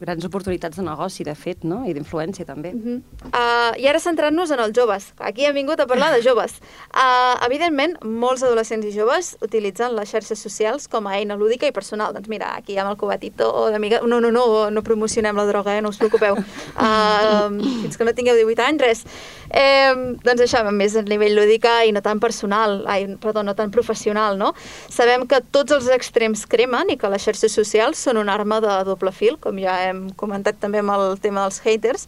[0.00, 1.80] Grans oportunitats de negoci, de fet, no?
[1.88, 2.72] I d'influència, també.
[3.30, 5.08] Uh, I ara centrant-nos en els joves.
[5.24, 6.58] Aquí hem vingut a parlar de joves.
[6.90, 11.72] Uh, evidentment, molts adolescents i joves utilitzen les xarxes socials com a eina lúdica i
[11.72, 12.12] personal.
[12.16, 14.02] Doncs mira, aquí ha el covatito d'amiga...
[14.06, 15.82] No, no, no, no promocionem la droga, eh?
[15.82, 16.36] no us preocupeu.
[16.76, 17.48] Uh,
[17.82, 19.04] fins que no tingueu 18 anys, res.
[19.48, 19.94] Eh,
[20.26, 24.36] doncs això, més a nivell lúdica i no tan personal, ai, perdó, no tan professional,
[24.38, 24.52] no?
[24.92, 28.74] Sabem que tots els extrems cremen i que les xarxes socials són una arma de
[28.88, 32.06] doble fil, com ja hem comentat també amb el tema dels haters,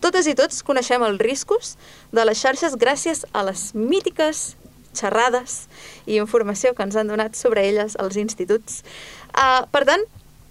[0.00, 1.76] totes i tots coneixem els riscos
[2.14, 4.52] de les xarxes gràcies a les mítiques
[4.98, 5.66] xerrades
[6.06, 8.82] i informació que ens han donat sobre elles als instituts.
[9.34, 10.06] Uh, per tant,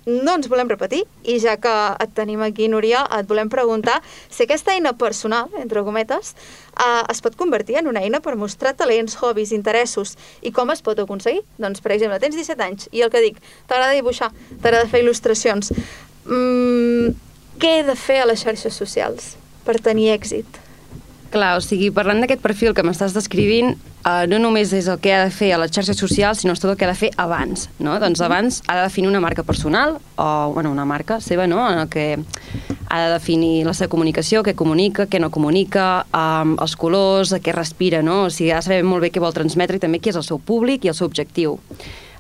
[0.08, 3.98] no ens volem repetir i ja que et tenim aquí, Núria, et volem preguntar
[4.32, 6.32] si aquesta eina personal, entre cometes,
[6.80, 10.82] eh, es pot convertir en una eina per mostrar talents, hobbies, interessos i com es
[10.82, 11.44] pot aconseguir?
[11.60, 15.74] Doncs, per exemple, tens 17 anys i el que dic, t'agrada dibuixar, t'agrada fer il·lustracions,
[16.28, 17.16] mm,
[17.58, 19.36] què he de fer a les xarxes socials
[19.66, 20.64] per tenir èxit?
[21.32, 23.74] Clar, o sigui, parlant d'aquest perfil que m'estàs descrivint,
[24.08, 26.72] eh, no només és el que ha de fer a les xarxes socials, sinó tot
[26.72, 27.98] el que ha de fer abans, no?
[28.00, 31.80] Doncs abans ha de definir una marca personal, o, bueno, una marca seva, no?, en
[31.84, 32.08] el que
[32.90, 37.52] ha de definir la seva comunicació, què comunica, què no comunica, um, els colors, què
[37.52, 38.28] respira, no?
[38.28, 40.24] O sigui, ha de saber molt bé què vol transmetre i també qui és el
[40.24, 41.60] seu públic i el seu objectiu.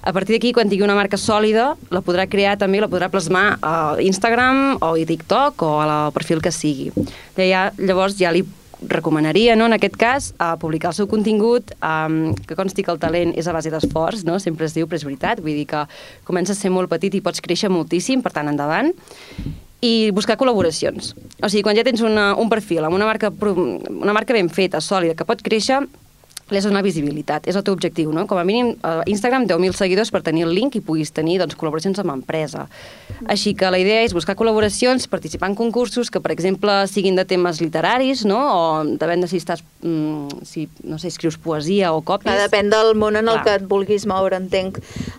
[0.07, 3.57] A partir d'aquí, quan tingui una marca sòlida, la podrà crear també, la podrà plasmar
[3.59, 6.93] a Instagram o a TikTok o al perfil que sigui.
[7.35, 8.45] Ja, llavors ja li
[8.87, 13.03] recomanaria, no, en aquest cas, a publicar el seu contingut, um, que consti que el
[13.03, 14.39] talent és a base d'esforç, no?
[14.39, 15.83] sempre es diu, però és veritat, vull dir que
[16.23, 18.93] comences a ser molt petit i pots créixer moltíssim, per tant, endavant,
[19.83, 21.17] i buscar col·laboracions.
[21.41, 24.79] O sigui, quan ja tens una, un perfil amb una marca, una marca ben feta,
[24.79, 25.83] sòlida, que pot créixer,
[26.49, 28.23] de donar visibilitat, és el teu objectiu, no?
[28.27, 31.57] Com a mínim, a Instagram 10.000 seguidors per tenir el link i puguis tenir doncs,
[31.59, 32.67] col·laboracions amb empresa.
[33.27, 37.25] Així que la idea és buscar col·laboracions, participar en concursos que, per exemple, siguin de
[37.25, 38.37] temes literaris, no?
[38.39, 42.31] O depèn de si estàs, mm, si, no sé, escrius poesia o còpies.
[42.31, 43.43] Clar, depèn del món en el Clar.
[43.43, 44.77] que et vulguis moure, entenc.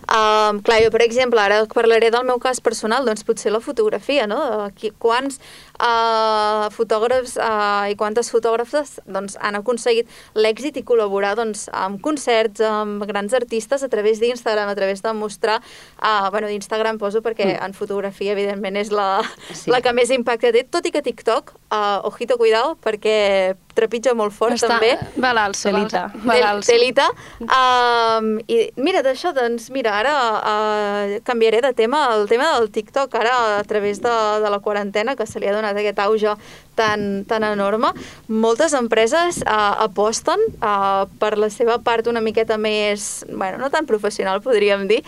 [0.09, 4.25] Um, clar, jo, per exemple, ara parlaré del meu cas personal, doncs potser la fotografia,
[4.27, 4.71] no?
[4.79, 5.39] Qui- Quants
[5.79, 12.61] uh, fotògrafs uh, i quantes fotògrafes doncs, han aconseguit l'èxit i col·laborar doncs, amb concerts,
[12.65, 15.59] amb grans artistes a través d'Instagram, a través de mostrar...
[15.99, 19.21] Uh, bueno, d'Instagram poso perquè en fotografia, evidentment, és la,
[19.53, 19.71] Sí.
[19.71, 24.35] la que més impacte té, tot i que TikTok, uh, ojito, cuidado, perquè trepitja molt
[24.35, 24.93] fort, Està, també.
[25.17, 26.03] va l'alça, va Telita.
[26.27, 26.73] va l'alça.
[26.73, 27.07] Telita.
[27.47, 33.15] Um, I mira, d'això, doncs, mira, ara uh, canviaré de tema, el tema del TikTok,
[33.19, 36.35] ara a través de, de la quarantena, que se li ha donat aquest auge
[36.75, 37.91] tan, tan enorme,
[38.27, 43.85] moltes empreses uh, aposten uh, per la seva part una miqueta més, bueno, no tan
[43.85, 45.01] professional, podríem dir,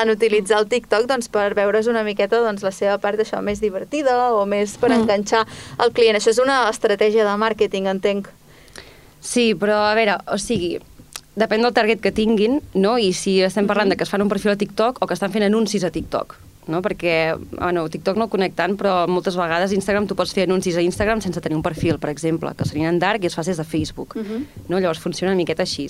[0.00, 3.60] en utilitzar el TikTok doncs, per veure's una miqueta doncs, la seva part això més
[3.60, 5.02] divertida o més per Mm.
[5.02, 5.46] enganxar
[5.78, 6.16] el client.
[6.16, 8.28] Això és una estratègia de màrqueting, entenc.
[9.20, 10.78] Sí, però a veure, o sigui,
[11.36, 12.96] depèn del target que tinguin, no?
[12.98, 15.30] I si estem parlant de que es fan un perfil a TikTok o que estan
[15.30, 16.36] fent anuncis a TikTok,
[16.68, 16.82] no?
[16.84, 20.78] Perquè, bueno, TikTok no el conec tant, però moltes vegades Instagram tu pots fer anuncis
[20.78, 23.50] a Instagram sense tenir un perfil, per exemple, que serien en dark i es fas
[23.50, 24.16] des de Facebook,
[24.68, 24.78] no?
[24.78, 25.88] Llavors funciona una miqueta així.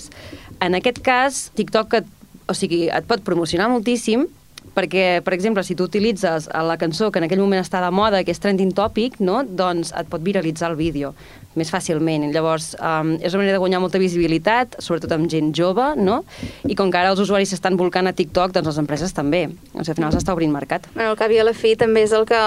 [0.63, 2.11] En aquest cas, TikTok, et,
[2.49, 4.27] o sigui, et pot promocionar moltíssim,
[4.75, 8.23] perquè, per exemple, si tu utilitzes la cançó que en aquell moment està de moda,
[8.23, 9.41] que és trending topic, no?
[9.43, 11.13] doncs et pot viralitzar el vídeo
[11.59, 12.29] més fàcilment.
[12.33, 16.21] Llavors, um, és una manera de guanyar molta visibilitat, sobretot amb gent jove, no?
[16.67, 19.45] I com que ara els usuaris s'estan volcant a TikTok, doncs les empreses també.
[19.73, 20.87] O sigui, al final s'està obrint mercat.
[20.95, 22.41] Bueno, al cap i a la fi també és el que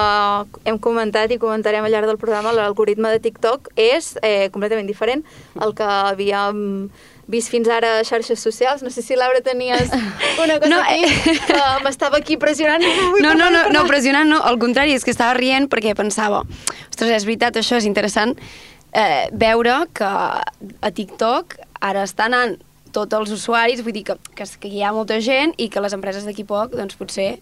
[0.65, 5.27] hem comentat i comentarem al llarg del programa, l'algoritme de TikTok és eh, completament diferent
[5.61, 6.91] al que havíem
[7.33, 8.83] vist fins ara a xarxes socials.
[8.83, 9.91] No sé si, Laura, tenies
[10.43, 11.39] una cosa No, aquí eh.
[11.47, 12.83] que m'estava aquí pressionant.
[13.23, 16.43] No, no, no, no, pressionant no, al contrari, és que estava rient perquè pensava,
[16.89, 18.35] ostres, és veritat, això és interessant
[18.93, 22.59] eh, veure que a TikTok ara estan anant
[22.93, 25.97] tots els usuaris, vull dir que, que, que hi ha molta gent i que les
[25.97, 27.39] empreses d'aquí poc, doncs potser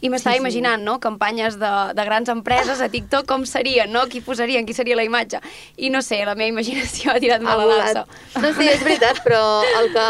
[0.00, 0.44] i m'estava sí, sí.
[0.44, 4.74] imaginant, no?, campanyes de, de grans empreses a TikTok, com serien, no?, qui posarien, qui
[4.76, 5.40] seria la imatge.
[5.76, 8.06] I no sé, la meva imaginació ha tirat molt a l'alça.
[8.36, 9.40] No, sí, és veritat, però
[9.80, 10.06] el que...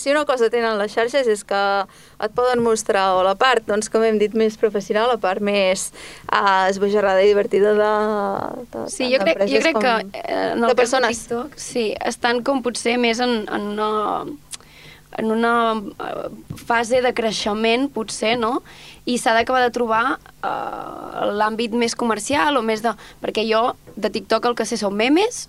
[0.00, 1.62] Si una cosa tenen les xarxes és que
[2.22, 5.88] et poden mostrar o la part, doncs, com hem dit, més professional, la part més
[6.30, 7.90] uh, esbojarrada i divertida de,
[8.72, 11.24] de Sí, jo crec, jo crec com- que eh, en el de persones.
[11.24, 13.90] TikTok, sí, estan com potser més en, en una
[15.18, 18.62] en una eh, fase de creixement, potser, no?
[19.04, 20.02] I s'ha d'acabar de trobar
[20.46, 22.92] uh, l'àmbit més comercial o més de...
[23.22, 25.48] Perquè jo, de TikTok, el que sé són memes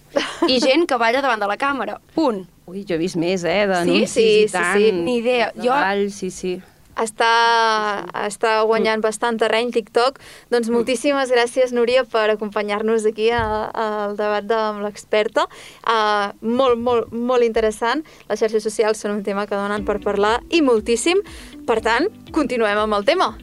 [0.49, 1.99] i gent que balla davant de la càmera.
[2.15, 2.43] Punt.
[2.65, 3.69] Ui, jo he vist més, eh, Sí?
[3.69, 4.77] d'anuncis Sí, i sí, tant.
[4.79, 5.51] sí, ni idea.
[5.53, 6.55] De Jo- ball, sí, sí.
[6.99, 10.19] Està, està guanyant bastant terreny TikTok.
[10.53, 15.47] Doncs moltíssimes gràcies, Núria, per acompanyar-nos aquí al debat de, amb l'experta.
[15.83, 18.03] Uh, molt, molt, molt interessant.
[18.29, 21.23] Les xarxes socials són un tema que donen per parlar i moltíssim.
[21.67, 23.33] Per tant, continuem amb el tema.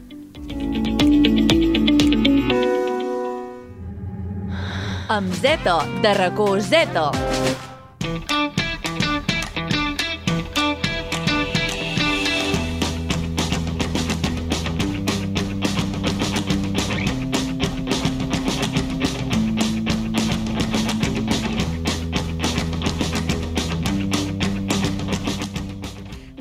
[5.11, 7.09] Amb Zeto, de racó Zeto.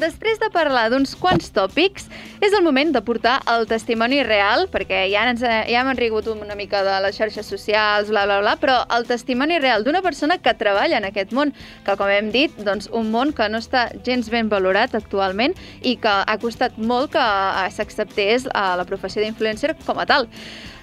[0.00, 2.06] Després de parlar d'uns quants tòpics,
[2.40, 6.56] és el moment de portar el testimoni real, perquè ja, ens, ja hem rigut una
[6.56, 10.56] mica de les xarxes socials, bla, bla, bla, però el testimoni real d'una persona que
[10.56, 11.52] treballa en aquest món,
[11.84, 15.52] que, com hem dit, doncs, un món que no està gens ben valorat actualment
[15.84, 20.30] i que ha costat molt que eh, s'acceptés eh, la professió d'influencer com a tal.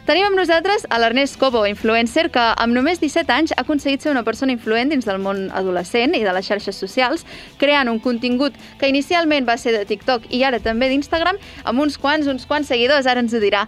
[0.08, 4.14] Tenim amb nosaltres a l'Ernest Cobo, influencer, que amb només 17 anys ha aconseguit ser
[4.14, 7.26] una persona influent dins del món adolescent i de les xarxes socials,
[7.60, 11.36] creant un contingut que inicialment va ser de TikTok i ara també d'Instagram,
[11.68, 13.66] amb uns quants, uns quants seguidors, ara ens ho dirà.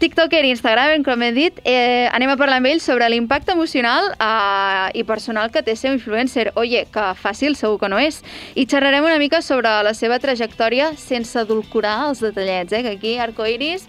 [0.00, 4.08] TikToker i Instagram, com he dit, eh, anem a parlar amb ell sobre l'impacte emocional
[4.16, 6.48] eh, i personal que té ser un influencer.
[6.56, 8.22] Oye, que fàcil segur que no és.
[8.56, 13.16] I xerrarem una mica sobre la seva trajectòria sense adulcorar els detallets, eh, que aquí
[13.20, 13.84] arcoiris...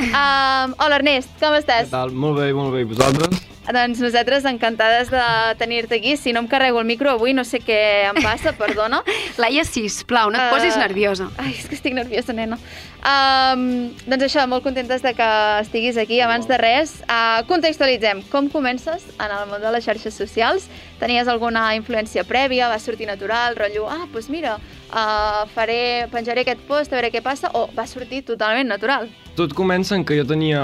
[0.00, 1.90] Um, hola Ernest, com estàs?
[1.90, 2.12] Què tal?
[2.16, 2.86] Molt bé, molt bé.
[2.86, 3.46] I vosaltres?
[3.70, 5.20] Doncs nosaltres encantades de
[5.60, 6.16] tenir-te aquí.
[6.16, 7.76] Si no em carrego el micro avui, no sé què
[8.08, 9.02] em passa, perdona.
[9.42, 11.28] Laia, sisplau, no et posis Eh, nerviosa.
[11.38, 12.56] Ai, és que estic nerviosa, nena.
[13.04, 15.28] Um, doncs això, molt contentes de que
[15.60, 16.18] estiguis aquí.
[16.24, 18.24] Abans de res, uh, contextualitzem.
[18.32, 20.66] Com comences en el món de les xarxes socials?
[20.98, 22.72] Tenies alguna influència prèvia?
[22.72, 23.54] Va sortir natural?
[23.60, 24.56] Rotllo, ah, doncs mira,
[24.92, 27.50] uh, faré, penjaré aquest post a veure què passa?
[27.54, 29.08] O va sortir totalment natural?
[29.36, 30.62] Tot comença en que jo tenia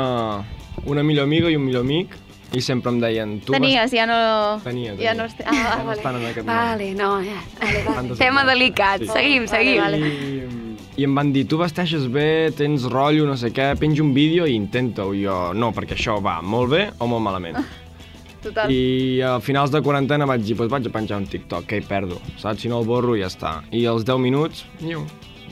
[0.87, 2.15] una millor amiga i un millor amic
[2.55, 3.41] i sempre em deien...
[3.45, 4.17] Tu Tenies, ja no...
[4.65, 5.15] Tenia, Ja tenia.
[5.19, 5.25] no...
[5.27, 5.41] Est...
[5.45, 5.57] Ah, Vas...
[5.57, 5.97] ah, Ja no vale.
[5.99, 6.69] estan en aquest moment.
[6.71, 7.41] Vale, no, ja.
[7.61, 8.17] Vale, vale.
[8.21, 9.01] Tema delicat.
[9.03, 9.09] Sí.
[9.11, 9.81] Seguim, Vale, seguim.
[9.83, 9.99] vale.
[9.99, 14.15] I, I em van dir, tu vesteixes bé, tens rotllo, no sé què, penja un
[14.17, 15.11] vídeo i intenta-ho.
[15.19, 17.59] Jo, no, perquè això va molt bé o molt malament.
[18.47, 18.71] Total.
[18.73, 21.87] I a finals de quarantena vaig dir, doncs vaig a penjar un TikTok, què hi
[21.87, 22.21] perdo?
[22.39, 22.63] Saps?
[22.63, 23.59] Si no el borro ja està.
[23.75, 25.03] I als 10 minuts, niu,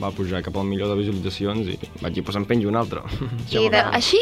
[0.01, 3.03] va pujar cap al milió de visualitzacions i vaig dir, doncs en penjo un altre.
[3.55, 4.19] I de, així,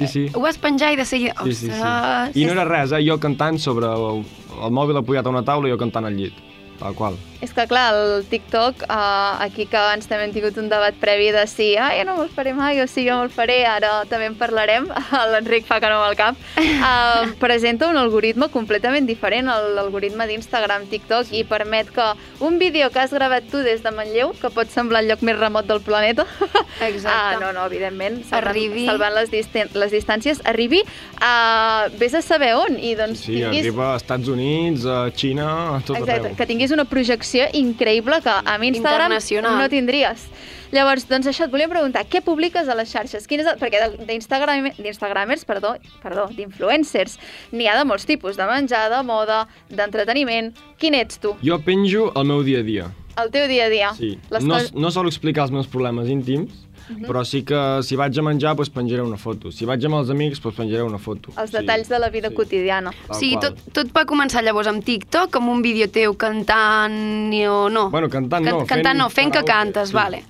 [0.00, 0.24] Sí, sí.
[0.34, 1.34] ho vas penjar i de seguida...
[1.44, 2.40] Sí, sí, sí.
[2.40, 3.02] I no era res, eh?
[3.06, 4.24] Jo cantant sobre el,
[4.58, 6.34] el mòbil apoyat a una taula i jo cantant al llit.
[6.78, 7.14] Tal qual.
[7.44, 11.26] És que, clar, el TikTok, uh, aquí que abans també hem tingut un debat previ
[11.34, 14.30] de si ah, jo no me'l faré mai o si jo me'l faré, ara també
[14.30, 14.86] en parlarem,
[15.32, 20.24] l'Enric fa que no amb el cap, uh, presenta un algoritme completament diferent al l'algoritme
[20.30, 22.06] d'Instagram, TikTok, i permet que
[22.40, 25.36] un vídeo que has gravat tu des de Manlleu, que pot semblar el lloc més
[25.38, 26.24] remot del planeta,
[26.80, 27.12] Exacte.
[27.12, 30.80] ah, no, no, evidentment, salvant, Arribi- salvant les, distan les distàncies, arribi
[31.20, 31.88] a...
[32.00, 33.66] vés a saber on, i doncs Sí, tinguis...
[33.68, 36.36] arriba a Estats Units, a Xina, a tot Exacte, arreu.
[36.40, 39.12] que tinguis una projecció increïble que amb Instagram
[39.58, 40.28] no tindries.
[40.74, 43.28] Llavors, doncs això, et volia preguntar, què publiques a les xarxes?
[43.30, 43.60] Quin és el...
[43.60, 47.14] Perquè d'Instagramers, perdó, perdó, d'influencers,
[47.54, 50.50] n'hi ha de molts tipus, de menjar, de moda, d'entreteniment.
[50.82, 51.36] Quin ets tu?
[51.46, 52.90] Jo penjo el meu dia a dia.
[53.22, 53.92] El teu dia a dia.
[53.94, 54.16] Sí.
[54.34, 58.22] Les No, no sol explicar els meus problemes íntims, Però sí que si vaig a
[58.22, 59.50] menjar, doncs penjaré una foto.
[59.52, 61.32] Si vaig amb els amics, doncs penjaré una foto.
[61.40, 62.36] Els detalls de la vida sí.
[62.36, 62.92] quotidiana.
[63.08, 67.44] O sigui, tot, tot va començar llavors amb TikTok, amb un vídeo teu cantant i
[67.48, 67.88] o no?
[67.90, 69.96] Bueno, cantant no, Can- Cantant no, fent que cantes, sí.
[69.96, 70.24] vale.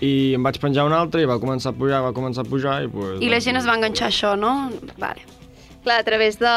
[0.00, 2.78] I em vaig penjar un altre i va començar a pujar, va començar a pujar
[2.86, 2.88] i...
[2.88, 4.70] Pues, I la gent es va enganxar a això, no?
[4.98, 5.39] Vale.
[5.82, 6.50] Clar, a través de...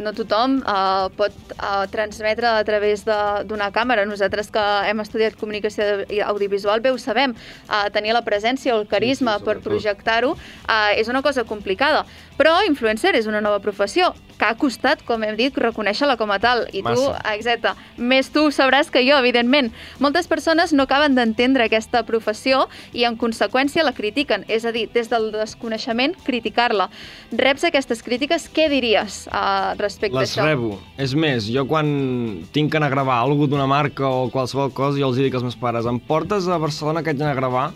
[0.00, 4.06] No tothom uh, pot uh, transmetre a través de- d'una càmera.
[4.08, 7.34] Nosaltres que hem estudiat comunicació audiovisual bé ho sabem.
[7.68, 11.44] Uh, tenir la presència o el carisma Sí, sí, per projectar-ho uh, és una cosa
[11.44, 12.06] complicada.
[12.40, 16.38] Però influencer és una nova professió que ha costat, com hem dit, reconèixer-la com a
[16.40, 16.62] tal.
[16.72, 17.18] I tu, Massa.
[17.34, 19.68] exacte, més tu sabràs que jo, evidentment.
[20.00, 22.62] Moltes persones no acaben d'entendre aquesta professió
[22.96, 24.46] i, en conseqüència, la critiquen.
[24.48, 26.88] És a dir, des del desconeixement, criticar-la.
[27.36, 30.48] Reps aquestes crítiques, què diries uh, respecte Les a això?
[30.48, 30.78] rebo.
[30.96, 34.96] És més, jo quan tinc que anar a gravar alguna d'una marca o qualsevol cosa,
[34.96, 37.72] jo els dic als meus pares, em portes a Barcelona que haig d'anar a gravar?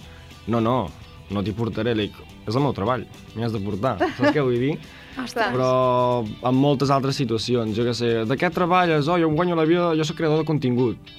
[0.49, 0.87] No, no,
[1.29, 1.93] no t'hi portaré.
[1.93, 3.97] Li dic, és el meu treball, m'hi has de portar.
[4.03, 4.75] Saps què vull dir?
[5.25, 5.53] Ostres.
[5.55, 9.09] Però en moltes altres situacions, jo què sé, de què treballes?
[9.09, 11.13] Oh, jo em guanyo la vida, jo sóc creador de contingut.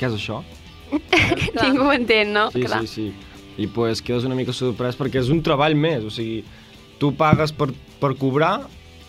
[0.00, 0.42] Què és això?
[1.62, 2.48] Ningú ho entén, no?
[2.54, 2.82] Sí, Clar.
[2.84, 3.36] sí, sí.
[3.62, 6.42] I pues quedes una mica sorprès perquè és un treball més, o sigui,
[7.00, 7.70] tu pagues per,
[8.02, 8.66] per cobrar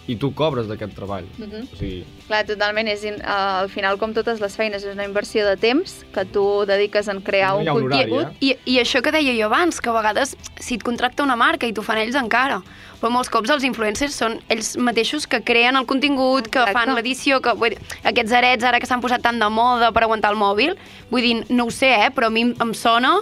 [0.08, 1.26] i tu cobres d'aquest treball.
[1.38, 1.68] Mhm.
[1.74, 2.88] O sigui, Clar, totalment.
[2.88, 6.26] És, in- uh, al final, com totes les feines, és una inversió de temps que
[6.26, 8.28] tu dediques en crear No un contingut.
[8.28, 8.36] eh?
[8.39, 11.68] I, I això que deia jo abans, que a vegades si et contracta una marca
[11.68, 12.62] i t'ho fan ells encara,
[13.01, 16.74] però molts cops els influencers són ells mateixos que creen el contingut, que Exacte.
[16.74, 20.03] fan l'edició, que vull dir, aquests arets ara que s'han posat tan de moda per
[20.03, 20.76] aguantar el mòbil,
[21.12, 23.18] vull dir, no ho sé, eh, però a mi em- em sona,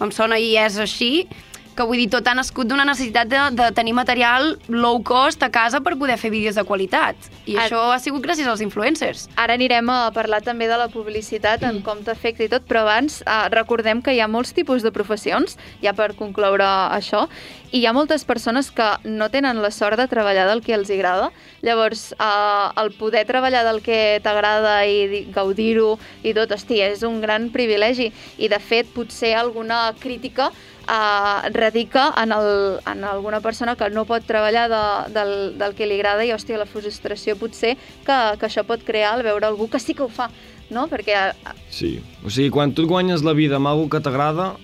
[0.00, 1.26] em sona i és així,
[1.74, 5.50] que vull dir, tot ha nascut d'una necessitat de, de tenir material low cost a
[5.50, 7.16] casa per poder fer vídeos de qualitat.
[7.46, 9.28] I Ara- això ha sigut gràcies als influencers.
[9.36, 13.20] Ara anirem a parlar també de la publicitat, en com t'afecta i tot, però abans
[13.26, 16.64] eh, recordem que hi ha molts tipus de professions, ja per concloure
[16.94, 17.26] això,
[17.74, 20.90] i hi ha moltes persones que no tenen la sort de treballar del que els
[20.94, 21.32] agrada.
[21.66, 27.02] Llavors, eh, el poder treballar del que t'agrada i di- gaudir-ho i tot, hòstia, és
[27.02, 28.12] un gran privilegi.
[28.38, 30.52] I, de fet, potser alguna crítica
[30.88, 35.86] eh, radica en, el, en alguna persona que no pot treballar de, del, del que
[35.86, 37.76] li agrada i, hòstia, la frustració potser
[38.06, 40.30] que, que això pot crear al veure algú que sí que ho fa,
[40.70, 40.86] no?
[40.88, 41.96] Perquè eh, sí.
[42.24, 44.54] O sigui, quan tu guanyes la vida amb alguna que t'agrada,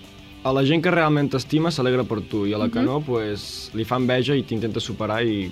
[0.42, 2.86] a la gent que realment t'estima s'alegra per tu i a la que Mhm.
[2.86, 5.50] no, pues, li fa enveja i t'intenta superar i,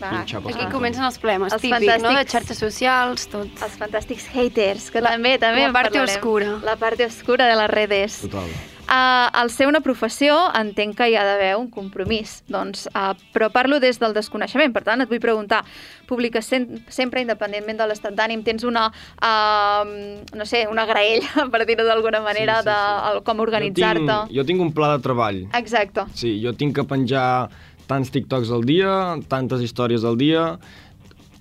[0.00, 3.48] Va, Aquí comencen els problemes, Els típic, no?, de fantàstics- xarxes socials, tot.
[3.62, 6.04] els fantàstics haters, que també també la parlarem.
[6.08, 6.54] oscura.
[6.64, 8.16] La part oscura de les redes.
[8.22, 8.48] Total.
[8.90, 13.46] Uh, al ser una professió, entenc que hi ha d'haver un compromís, doncs, uh, però
[13.54, 14.72] parlo des del desconeixement.
[14.74, 15.60] Per tant, et vull preguntar,
[16.10, 19.86] publiques sem sempre independentment de l'estat d'ànim, tens una, uh,
[20.34, 23.14] no sé, una graella, per dir-ho d'alguna manera, Sí, sí, de sí.
[23.14, 24.06] el- com Jo organitzar-te.
[24.10, 25.40] tinc, jo tinc un pla de treball.
[25.54, 26.08] Exacte.
[26.18, 27.48] Sí, jo tinc que penjar
[27.86, 30.56] tants TikToks al dia, tantes històries al dia...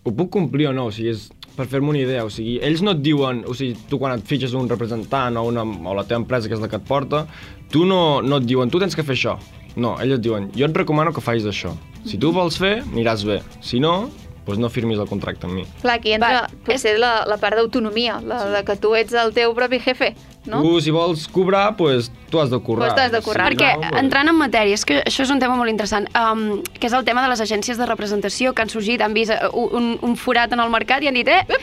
[0.08, 0.86] Ho puc complir o no?
[0.88, 1.26] O sigui, és
[1.56, 2.26] per fer-me una idea.
[2.28, 3.43] O sigui, ells no et diuen...
[3.50, 6.58] O sigui, tu quan et fitxes un representant o, una, o la teva empresa, que
[6.58, 7.26] és la que et porta,
[7.74, 9.38] tu no, no et diuen, tu tens que fer això.
[9.80, 11.76] No, ells et diuen, jo et recomano que facis això.
[12.08, 13.39] Si tu vols fer, aniràs bé.
[13.66, 14.10] Si no,
[14.46, 15.68] doncs no firmis el contracte amb mi.
[15.82, 19.34] Clar, aquí entra Va, potser la, la part d'autonomia, la de que tu ets el
[19.36, 20.14] teu propi jefe,
[20.50, 20.62] no?
[20.64, 22.90] Tu, si vols cobrar, doncs tu has de currar.
[22.90, 23.50] Pues t'has de currar.
[23.50, 26.62] Perquè, no, doncs- entrant en matèria, és que això és un tema molt interessant, um,
[26.80, 29.50] que és el tema de les agències de representació que han sorgit, han vist eh,
[29.54, 31.60] un, un forat en el mercat i han dit, eh,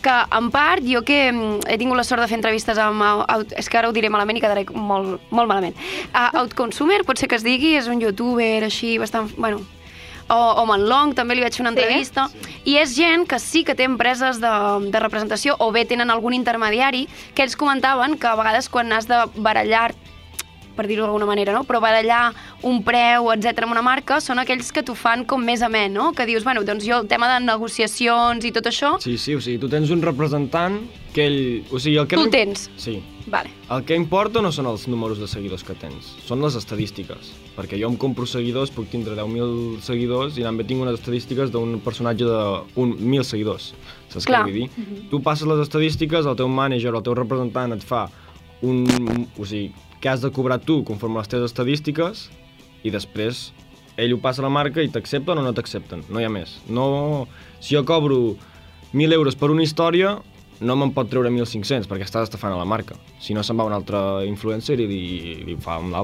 [0.00, 3.04] que en part, jo que mm, he tingut la sort de fer entrevistes amb...
[3.56, 5.76] és que ara ho diré malament i quedaré molt, molt malament.
[6.14, 9.32] Uh, Outconsumer, pot ser que es digui, és un youtuber així bastant...
[9.36, 9.60] Bueno,
[10.30, 11.80] o, o Manlong, també li vaig fer una Sí?
[11.82, 12.28] entrevista,
[12.64, 14.52] i és gent que sí que té empreses de,
[14.90, 19.08] de representació o bé tenen algun intermediari, que ells comentaven que a vegades quan has
[19.10, 19.90] de barallar
[20.76, 21.64] per dir-ho d'alguna manera, no?
[21.68, 22.30] però barallar
[22.64, 26.12] un preu, etc amb una marca, són aquells que t'ho fan com més amè, no?
[26.16, 29.42] Que dius, bueno, doncs jo el tema de negociacions i tot això, Sí, sí, o
[29.44, 30.78] sigui, tu tens un representant
[31.12, 31.40] que ell...
[31.70, 32.70] O sigui, el que tu el tens.
[32.80, 33.02] Sí.
[33.30, 33.52] Vale.
[33.70, 37.30] El que importa no són els números de seguidors que tens, són les estadístiques.
[37.54, 41.78] Perquè jo em compro seguidors, puc tindre 10.000 seguidors i també tinc unes estadístiques d'un
[41.84, 42.40] personatge de
[42.82, 43.70] un 1.000 seguidors.
[44.10, 44.42] Saps Clar.
[44.42, 45.04] què vull dir?
[45.12, 48.08] Tu passes les estadístiques, el teu mànager o el teu representant et fa
[48.66, 48.82] un...
[49.38, 49.70] O sigui,
[50.00, 52.28] que has de cobrar tu conforme les teves estadístiques
[52.82, 53.50] i després
[54.00, 56.58] ell ho passa a la marca i t'accepten o no t'accepten, no hi ha més.
[56.66, 57.28] No...
[57.60, 58.16] Si jo cobro
[58.94, 60.14] 1.000 euros per una història,
[60.60, 62.98] no me'n pot treure 1.500 perquè estàs estafant a la marca.
[63.20, 65.02] Si no, se'n va un altre influencer i li,
[65.46, 65.94] li fa amb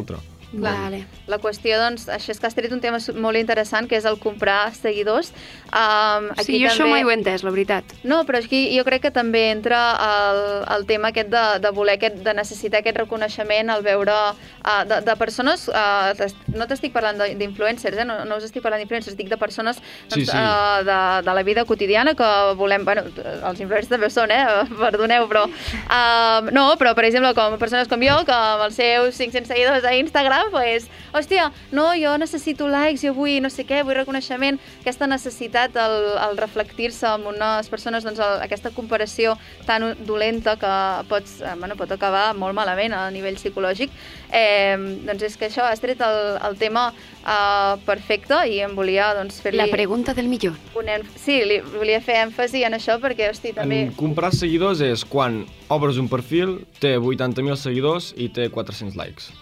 [0.52, 1.04] Vale.
[1.26, 4.18] La qüestió, doncs, això és que has tret un tema molt interessant, que és el
[4.22, 5.32] comprar seguidors.
[5.74, 7.84] Um, Sí, jo això mai ho he entès, la veritat.
[8.06, 10.40] No, però aquí jo crec que també entra el,
[10.76, 15.00] el tema aquest de, de voler, aquest, de necessitar aquest reconeixement al veure uh, de,
[15.04, 16.14] de persones, uh,
[16.54, 18.06] no t'estic parlant de- d'influencers, eh?
[18.06, 20.36] no, no us estic parlant d'influencers, estic de persones doncs, Sí, sí.
[20.36, 24.44] Uh, de, de la vida quotidiana que volem, bueno, els influencers també ho són, eh?
[24.86, 29.16] perdoneu, però uh, no, però per exemple com persones com jo, que amb els seus
[29.18, 33.82] 500 seguidors a Instagram, pues, hòstia, no, jo necessito likes, jo vull no sé què,
[33.86, 39.92] vull reconeixement, aquesta necessitat al, al reflectir-se amb unes persones, doncs el, aquesta comparació tan
[40.06, 40.72] dolenta que
[41.10, 43.92] pots, eh, bueno, pot acabar molt malament a nivell psicològic,
[44.30, 44.76] eh,
[45.06, 49.40] doncs és que això, has tret el, el tema eh, perfecte i em volia doncs,
[49.44, 49.62] fer-li...
[49.62, 50.56] La pregunta del millor.
[50.76, 53.86] un Sí, li volia fer èmfasi en això perquè, hosti, també...
[53.88, 59.32] En comprar seguidors és quan obres un perfil, té 80.000 seguidors i té 400 likes.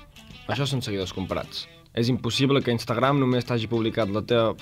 [0.49, 1.65] Això són seguidors comprats.
[1.95, 4.53] És impossible que Instagram només t'hagi publicat la teva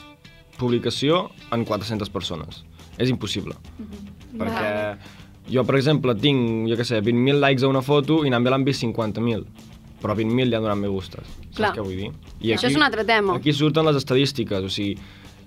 [0.58, 2.62] publicació en 400 persones.
[3.00, 3.56] És impossible.
[4.36, 4.70] Perquè
[5.50, 8.66] jo, per exemple, tinc, jo què sé, 20.000 likes a una foto i n'han l'han
[8.68, 9.46] vist 50.000.
[10.02, 11.26] Però 20.000 li han donat me gustes.
[11.50, 12.12] Saps què vull dir?
[12.42, 13.36] I Això és un altre tema.
[13.38, 14.96] Aquí surten les estadístiques, o sigui,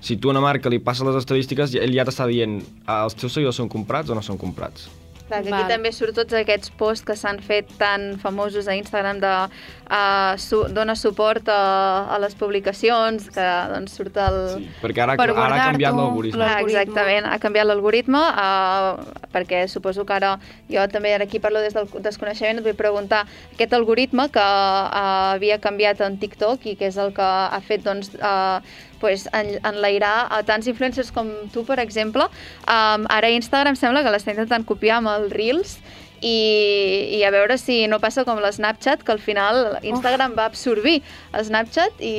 [0.05, 3.15] si tu a una marca li passes les estadístiques, ell ja t'està dient ah, els
[3.17, 4.87] teus seguidors són comprats o no són comprats.
[5.27, 5.63] Clar, que Val.
[5.63, 10.37] aquí també surt tots aquests posts que s'han fet tan famosos a Instagram de uh,
[10.37, 14.37] su dona suport a, a les publicacions, que doncs surt el...
[14.59, 16.37] Sí, perquè ara, Per ara ha canviat l'algoritme.
[16.37, 16.81] la- Ah, l'algoritme.
[16.83, 20.35] exactament, ha canviat l'algoritme uh, perquè suposo que ara
[20.69, 25.33] jo també ara aquí parlo des del desconeixement et vull preguntar aquest algoritme que uh,
[25.33, 28.61] havia canviat en TikTok i que és el que ha fet doncs, uh,
[29.01, 32.27] pues, en, enlairar a tants influencers com tu, per exemple.
[32.63, 35.77] Um, ara Instagram sembla que l'està intentant copiar amb el Reels
[36.21, 40.47] i, i a veure si no passa com la Snapchat, que al final Instagram va
[40.49, 41.01] absorbir
[41.35, 42.15] Snapchat i,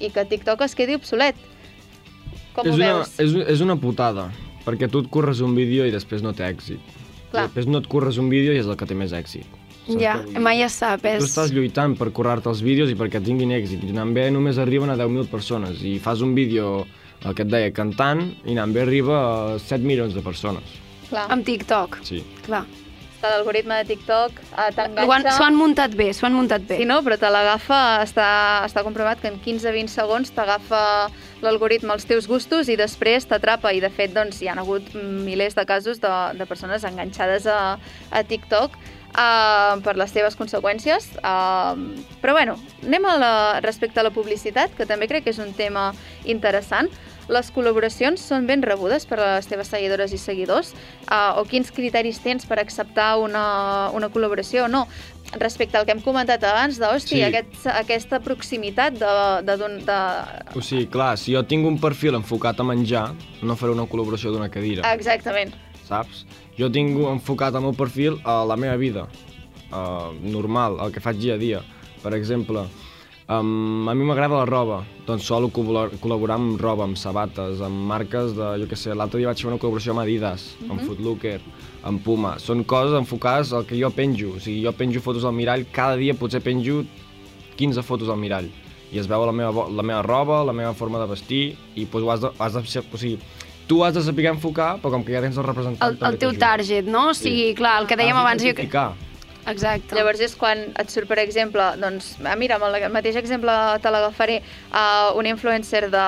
[0.00, 1.38] i que TikTok es quedi obsolet.
[2.54, 3.14] Com és ho una, veus?
[3.22, 4.28] és, és una putada,
[4.66, 7.03] perquè tu et curres un vídeo i després no té èxit.
[7.34, 7.44] Clar.
[7.44, 9.46] I després no et curres un vídeo i és el que té més èxit.
[9.84, 11.02] Saps Ja, mai es sap.
[11.04, 11.18] És...
[11.20, 13.82] Tu estàs lluitant per currar-te els vídeos i perquè tinguin èxit.
[13.84, 15.82] I anant bé només arriben a 10.000 persones.
[15.84, 16.86] I fas un vídeo,
[17.24, 20.78] el que et deia, cantant, i anant bé arriba a 7 milions de persones.
[21.10, 21.26] Clar.
[21.34, 22.22] Amb TikTok, Sí.
[22.46, 22.64] clar.
[23.24, 25.36] Que l'algoritme de TikTok eh, han- t'enganxa...
[25.38, 26.78] S'ho han muntat bé, s'ho han muntat bé.
[26.82, 28.28] Sí, no, però te l'agafa, està,
[28.68, 30.82] està comprovat que en 15-20 segons t'agafa
[31.44, 35.56] l'algoritme als teus gustos i després t'atrapa i de fet doncs, hi ha hagut milers
[35.56, 37.76] de casos de, de persones enganxades a,
[38.10, 41.10] a TikTok uh, per les seves conseqüències.
[41.20, 45.40] Uh, però bueno, anem a la, respecte a la publicitat, que també crec que és
[45.42, 45.92] un tema
[46.24, 46.92] interessant.
[47.28, 50.74] Les col·laboracions són ben rebudes per a les teves seguidores i seguidors?
[51.08, 54.84] Uh, o quins criteris tens per acceptar una, una col·laboració o no?
[55.40, 57.22] Respecte al que hem comentat abans, de, hosti, Sí.
[57.24, 59.98] aquest, aquesta proximitat de, de, d'un- de...
[60.54, 63.08] O sigui, clar, si jo tinc un perfil enfocat a menjar,
[63.42, 65.56] no faré una col·laboració d'una cadira, Exactament.
[65.88, 66.26] saps?
[66.58, 69.08] Jo tinc enfocat el meu perfil a la meva vida,
[69.72, 71.64] uh, normal, el que faig dia a dia.
[72.04, 72.66] Per exemple,
[73.28, 77.84] um, a mi m'agrada la roba, doncs solo col·labor- col·laborar amb roba, amb sabates, amb
[77.88, 81.38] marques de, jo què sé, l'altre dia vaig fer una col·laboració amb Adidas, amb Footlooker,
[81.84, 82.36] amb Puma.
[82.40, 85.96] Són coses enfocades al que jo penjo, o sigui, jo penjo fotos al mirall, cada
[86.00, 86.82] dia potser penjo
[87.56, 88.48] 15 fotos al mirall
[88.94, 92.04] i es veu la meva, la meva roba, la meva forma de vestir i doncs,
[92.04, 92.60] ho has de, has de,
[92.92, 93.18] o sigui,
[93.66, 95.96] tu has de saber enfocar, però com que ja tens el representant...
[95.98, 97.08] El, el teu target, no?
[97.10, 97.54] O sigui, Sí.
[97.58, 98.42] clar, el que dèiem Has abans...
[98.42, 98.52] Jo...
[98.52, 98.92] d'identificar.
[99.46, 99.94] Exacte.
[99.94, 103.52] Llavors és quan et surt, per exemple, doncs, ah, mira, amb el mateix exemple
[103.84, 104.38] te l'agafaré
[104.72, 106.04] a un influencer de,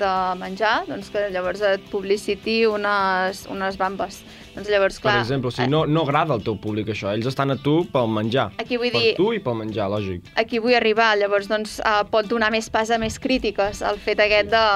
[0.00, 4.22] de menjar, doncs que llavors et publiciti unes, unes bambes.
[4.52, 5.20] Doncs llavors, Per clar...
[5.22, 8.10] exemple, o sigui, no, no agrada al teu públic això, ells estan a tu pel
[8.12, 8.50] menjar.
[8.60, 10.26] Aquí vull per dir- tu i pel menjar, lògic.
[10.36, 14.20] aquí vull arribar, llavors doncs, uh, pot donar més pas a més crítiques al fet
[14.20, 14.66] aquest de,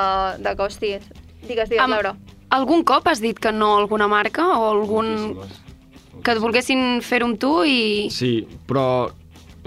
[0.47, 0.95] de que, hosti,
[1.43, 2.15] digues, digues, Am- Laura.
[2.57, 5.13] Algun cop has dit que no a alguna marca o algun...
[5.35, 5.63] Moltíssimes.
[6.25, 8.09] Que et volguessin fer-ho amb tu i...
[8.13, 9.11] Sí, però...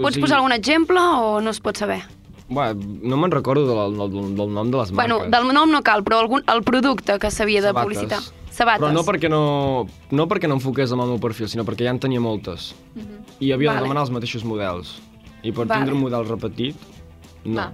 [0.00, 2.00] Pots posar algun exemple o no es pot saber?
[2.48, 5.32] Bueno, no me'n recordo del, del, del nom de les Bueno, marques.
[5.36, 8.18] del nom no cal, però algun, el producte que s'havia de publicitar.
[8.50, 8.82] Sabates.
[8.82, 11.92] Però no perquè no, no perquè no enfoqués amb el meu perfil, sinó perquè ja
[11.94, 12.72] en tenia moltes.
[13.38, 13.78] I havia Vale.
[13.78, 14.96] de demanar els mateixos models.
[15.44, 15.78] I per Vale.
[15.78, 16.76] tindre un model repetit,
[17.44, 17.68] no, Va.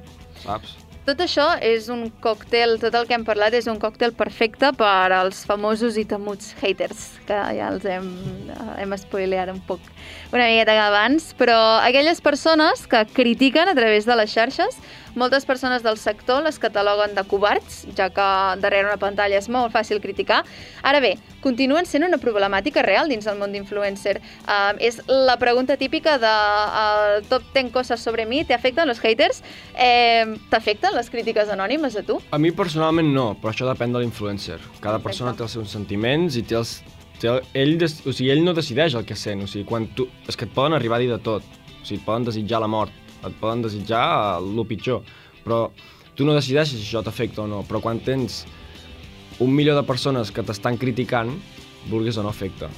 [0.45, 0.77] saps?
[1.07, 5.13] Tot això és un còctel, tot el que hem parlat és un còctel perfecte per
[5.15, 8.09] als famosos i temuts haters, que ja els hem,
[8.51, 9.85] eh, hem spoileat un poc
[10.35, 14.81] una miqueta abans, però aquelles persones que critiquen a través de les xarxes,
[15.17, 18.27] moltes persones del sector les cataloguen de covards, ja que
[18.63, 20.43] darrere una pantalla és molt fàcil criticar.
[20.87, 24.19] Ara bé, continuen sent una problemàtica real dins el món d'influencer.
[24.45, 29.01] Uh, és la pregunta típica de uh, top 10 coses sobre mi, ¿te afecten los
[29.01, 29.43] haters?
[29.75, 32.21] Eh, T'afecten les crítiques anònimes a tu?
[32.31, 34.61] A mi personalment no, però això depèn de l'influencer.
[34.85, 36.79] Cada persona té els seus sentiments i té els...
[37.17, 39.87] Té el, ell, des, o sigui, ell no decideix el que sent, o sigui, quan
[39.97, 40.05] tu...
[40.29, 41.45] És que et poden arribar a dir de tot.
[41.81, 42.93] O sigui, et poden desitjar la mort,
[43.29, 45.03] et poden desitjar el pitjor,
[45.45, 45.67] però
[46.17, 48.45] tu no decideixes si això t'afecta o no, però quan tens
[49.41, 51.35] un milió de persones que t'estan criticant,
[51.91, 52.71] vulguis o no afecta.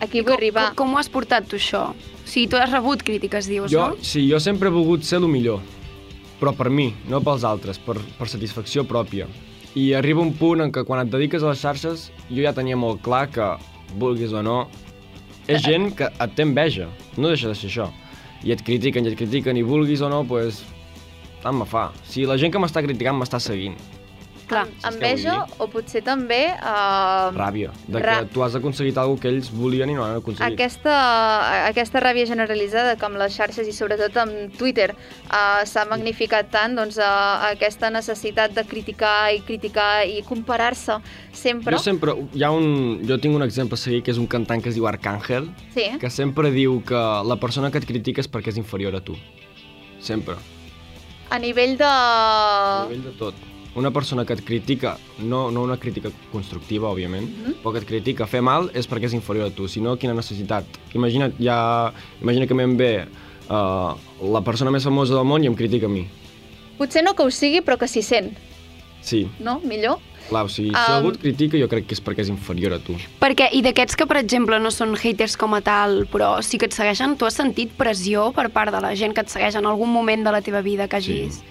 [0.00, 0.70] Aquí vull arribar.
[0.74, 1.90] Com, com ho has portat tu, això?
[1.92, 4.02] O sigui, tu has rebut crítiques, dius, Jo, no?
[4.02, 5.60] sí, jo sempre he volgut ser el millor,
[6.40, 9.28] però per mi, no pels altres, per, per satisfacció pròpia.
[9.78, 12.78] I arriba un punt en què quan et dediques a les xarxes, jo ja tenia
[12.80, 13.52] molt clar que,
[14.00, 14.64] vulguis o no,
[15.50, 16.88] és gent que et té enveja,
[17.18, 17.90] no deixa de ser això.
[18.44, 20.60] I et critiquen, i et critiquen, i vulguis o no, doncs, pues,
[21.42, 21.90] tant me fa.
[22.08, 23.76] Si la gent que m'està criticant m'està seguint,
[24.50, 24.64] Clar.
[24.88, 26.40] Enveja o potser també...
[26.58, 30.56] Uh, ràbia, de que tu has aconseguit alguna que ells volien i no han aconseguit.
[30.56, 30.94] Aquesta,
[31.68, 36.74] aquesta ràbia generalitzada que amb les xarxes i sobretot amb Twitter uh, s'ha magnificat tant,
[36.78, 37.06] doncs uh,
[37.52, 40.98] aquesta necessitat de criticar i criticar i comparar-se
[41.30, 41.76] sempre.
[41.76, 44.64] Jo sempre, hi ha un, jo tinc un exemple a seguir que és un cantant
[44.64, 45.46] que es diu Arcángel,
[45.76, 49.04] Sí, que sempre diu que la persona que et critica és perquè és inferior a
[49.04, 49.14] tu.
[50.00, 50.34] Sempre.
[51.30, 51.86] a nivell de...
[51.86, 53.49] A nivell de tot.
[53.76, 57.54] Una persona que et critica, no, no una crítica constructiva, òbviament, mm -hmm.
[57.62, 60.14] però que et critica fer mal és perquè és inferior a tu, si no, quina
[60.14, 60.64] necessitat.
[60.94, 63.06] Imagina't, ja, imagina que me'n ve
[63.48, 63.94] uh,
[64.32, 66.06] la persona més famosa del món i em critica a mi.
[66.78, 68.36] Potser no que ho sigui, però que s'hi sent,
[69.00, 69.60] Sí, no?
[69.60, 69.98] Millor?
[70.28, 72.76] clar, o sigui, si Um, algú et critica jo crec que és perquè és inferior
[72.76, 72.94] a tu.
[73.18, 76.68] Perquè, i d'aquests que, per exemple, no són haters com a tal, però sí que
[76.70, 79.66] et segueixen, tu has sentit pressió per part de la gent que et segueix en
[79.66, 81.40] algun moment de la teva vida que hagis...
[81.40, 81.42] Sí.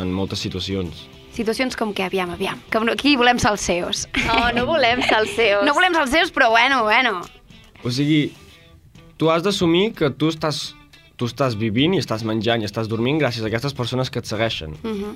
[0.00, 1.04] En moltes situacions.
[1.32, 4.06] Situacions com que, aviam, aviam, que no- aquí volem salseos.
[4.26, 5.64] No, no volem salseos.
[5.66, 7.22] No volem salseos, però bueno, bueno.
[7.82, 8.32] O sigui,
[9.16, 10.74] tu has d'assumir que tu estàs,
[11.16, 14.26] tu estàs vivint i estàs menjant i estàs dormint gràcies a aquestes persones que et
[14.28, 14.76] segueixen.
[14.84, 15.14] Uh -huh.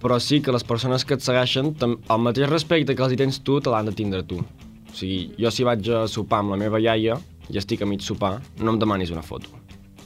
[0.00, 3.40] Però sí que les persones que et segueixen, el mateix respecte que els hi tens
[3.42, 4.38] tu, te l'han de tindre tu.
[4.38, 7.18] O sigui, jo si vaig a sopar amb la meva iaia
[7.50, 9.48] i estic a mig sopar, no em demanis una foto,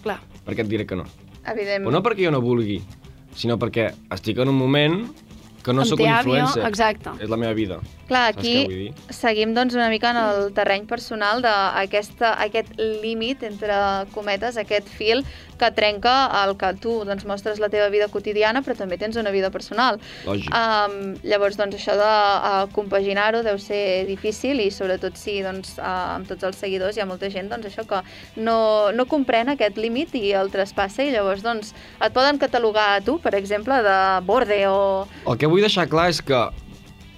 [0.03, 0.21] Clar.
[0.47, 1.05] perquè et diré que no.
[1.45, 1.85] Evidentment.
[1.87, 2.83] Però no perquè jo no vulgui,
[3.35, 5.07] sinó perquè estic en un moment
[5.65, 6.65] que no sóc un influencer.
[6.67, 7.11] exacte.
[7.21, 7.81] És la meva vida.
[8.09, 13.77] Clar, aquí seguim doncs, una mica en el terreny personal d'aquest límit, entre
[14.15, 15.25] cometes, aquest fil
[15.61, 19.33] que trenca el que tu doncs, mostres la teva vida quotidiana, però també tens una
[19.35, 20.01] vida personal.
[20.27, 20.49] Lògic.
[20.51, 26.17] Um, llavors, doncs, això de uh, compaginar-ho deu ser difícil i sobretot si doncs, uh,
[26.17, 28.03] amb tots els seguidors hi ha molta gent doncs, això que
[28.41, 28.59] no,
[28.97, 33.19] no comprèn aquest límit i el traspassa i llavors doncs, et poden catalogar a tu,
[33.23, 34.81] per exemple, de borde o...
[35.29, 36.41] El que vull deixar clar és que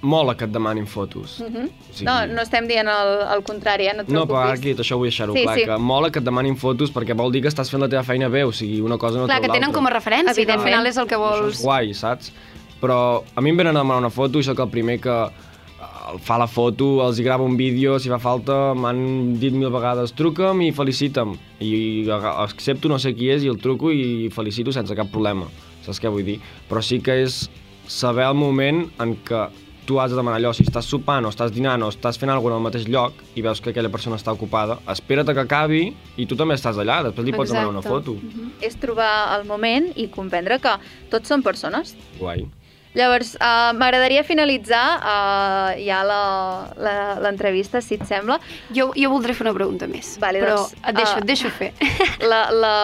[0.03, 1.41] mola que et demanin fotos.
[1.41, 1.65] Uh -huh.
[1.67, 3.93] O sigui- No, no estem dient el, el contrari, eh?
[3.95, 4.61] no et No, però preocupis.
[4.61, 5.65] aquí això vull deixar-ho Sí, clar, sí.
[5.65, 8.29] que mola que et demanin fotos perquè vol dir que estàs fent la teva feina
[8.29, 9.79] bé, o sigui, una cosa no Clar, treu que tenen l'altra.
[9.79, 10.69] com a referència, que al Evidentment.
[10.69, 11.55] final és el que Això vols...
[11.55, 12.33] és guai, saps?
[12.81, 16.19] Però a mi em venen a demanar una foto i sóc el primer que eh,
[16.21, 20.13] fa la foto, els hi grava un vídeo, si fa falta, m'han dit mil vegades
[20.13, 21.37] truca'm i felicita'm.
[21.61, 25.47] I accepto no sé qui és i el truco i felicito sense cap problema.
[25.83, 26.41] Saps què vull dir?
[26.69, 27.49] Però sí que és
[27.87, 29.49] saber el moment en què
[29.87, 32.55] tu has de demanar allò, si estàs sopant o estàs dinant o estàs fent alguna
[32.55, 35.83] cosa al mateix lloc i veus que aquella persona està ocupada, espera't a que acabi
[36.17, 38.13] i tu també estàs allà, després li pots demanar una Exacte.
[38.13, 38.59] foto.
[38.61, 40.77] És trobar el moment i comprendre que
[41.11, 41.97] tots són persones.
[42.19, 42.47] Guai.
[42.95, 48.37] Llavors, uh, m'agradaria finalitzar uh, ja la- la- l'entrevista, si et sembla.
[48.77, 51.49] Jo, jo voldré fer una pregunta més, Vale, però doncs, et deixo, ah, et deixo
[51.49, 51.73] fer.
[52.29, 52.75] La, la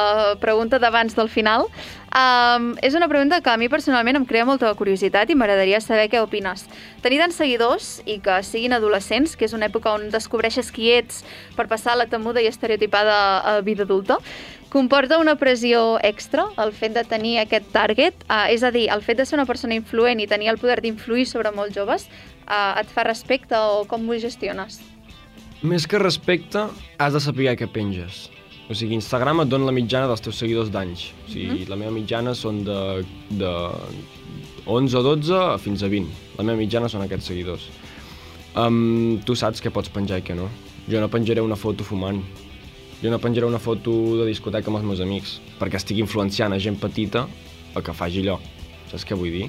[0.41, 1.67] pregunta d'abans del final.
[2.09, 6.07] Um, és una pregunta que a mi personalment em crea molta curiositat i m'agradaria saber
[6.09, 6.65] què opines.
[7.05, 11.21] Tenir tants seguidors i que siguin adolescents, que és una època on descobreixes qui ets
[11.57, 14.17] per passar la temuda i estereotipada vida adulta,
[14.73, 19.05] comporta una pressió extra el fet de tenir aquest target, uh, és a dir, el
[19.05, 22.09] fet de ser una persona influent i tenir el poder d'influir sobre molts joves,
[22.49, 24.81] uh, et fa respecte o com ho gestiones?
[25.61, 28.29] Més que respecte, has de saber què penges.
[28.69, 31.07] O sigui, Instagram et dona la mitjana dels teus seguidors d'anys.
[31.25, 32.81] O sigui, la meva mitjana són de,
[33.41, 33.53] de
[34.69, 36.11] 11 o 12 fins a 20.
[36.37, 37.65] La meva mitjana són aquests seguidors.
[38.59, 40.51] Um, tu saps què pots penjar i què no.
[40.89, 42.21] Jo no penjaré una foto fumant.
[43.01, 46.61] Jo no penjaré una foto de discoteca amb els meus amics, perquè estic influenciant a
[46.61, 47.25] gent petita
[47.73, 48.37] a que faci allò.
[48.91, 49.49] Saps què vull dir?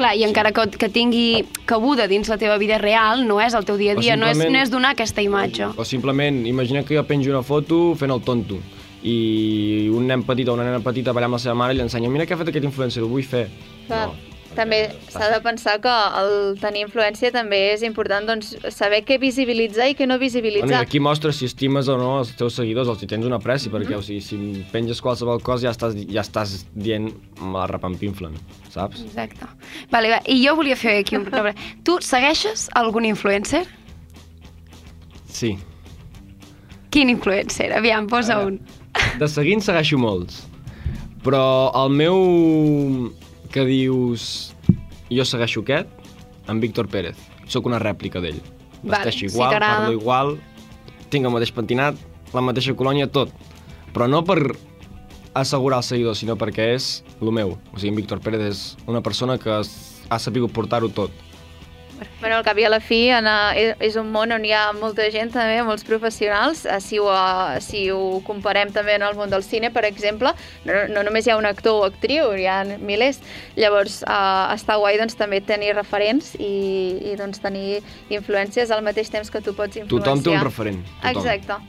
[0.00, 3.66] Clar, i encara que, que tingui cabuda dins la teva vida real, no és el
[3.68, 5.74] teu dia a dia, no és, no és donar aquesta imatge.
[5.76, 8.56] O simplement, imagina que jo penjo una foto fent el tonto
[9.04, 11.84] i un nen petit o una nena petita ballant amb la seva mare i li
[11.84, 13.46] ensenya mira què ha fet aquest influencer, ho vull fer.
[13.88, 19.02] Clar, No, també s'ha de pensar que el tenir influència també és important doncs, saber
[19.06, 20.80] què visibilitzar i què no Bueno, i visibilitzar.
[20.82, 23.96] aquí mostres si estimes o no els teus seguidors, els hi tens una pressi, perquè
[23.96, 28.34] o sigui, si penges qualsevol cosa ja estàs, ja estàs dient me la repampinflen,
[28.68, 29.04] saps?
[29.06, 29.46] Exacte.
[29.90, 30.20] Vale, va.
[30.26, 31.28] I jo volia fer aquí un...
[31.30, 31.44] no,
[31.84, 33.64] Tu segueixes algun influencer?
[35.30, 35.56] Sí.
[36.90, 37.72] Quin influencer?
[37.72, 38.58] Aviam, posa un.
[39.20, 40.42] De seguint segueixo molts,
[41.22, 42.16] però el meu
[43.50, 44.54] que dius
[45.10, 45.90] jo segueixo aquest,
[46.48, 47.18] en Víctor Pérez.
[47.50, 48.38] Sóc una rèplica d'ell.
[48.82, 49.86] Vale, Vesteixo sí igual, t'agrada.
[49.86, 50.34] parlo igual,
[51.10, 51.98] tinc el mateix pentinat,
[52.32, 53.32] la mateixa colònia, tot.
[53.92, 54.38] Però no per
[55.34, 57.56] assegurar els seguidors, sinó perquè és el meu.
[57.74, 61.10] O sigui, en Víctor Pérez és una persona que ha sabut portar-ho tot.
[62.20, 64.70] Bueno, al cap i a la fi en, uh, és un món on hi ha
[64.76, 69.16] molta gent també, molts professionals, uh, si, ho, uh, si ho comparem també en el
[69.18, 70.32] món del cine, per exemple,
[70.68, 73.22] no, no només hi ha un actor o actriu, hi ha milers,
[73.56, 76.52] llavors uh, està guai doncs, també tenir referents i,
[77.12, 77.80] i doncs, tenir
[78.12, 80.06] influències al mateix temps que tu pots influenciar.
[80.06, 80.86] Tothom té un referent.
[81.00, 81.10] Tothom.
[81.16, 81.60] Exacte.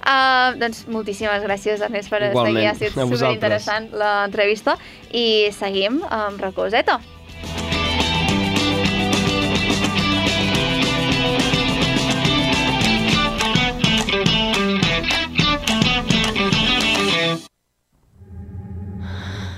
[0.00, 2.68] Uh, doncs moltíssimes gràcies, Ernest, per estar Igualment, aquí.
[2.70, 4.78] Ha sigut superinteressant l'entrevista
[5.12, 7.00] i seguim amb Racoseta.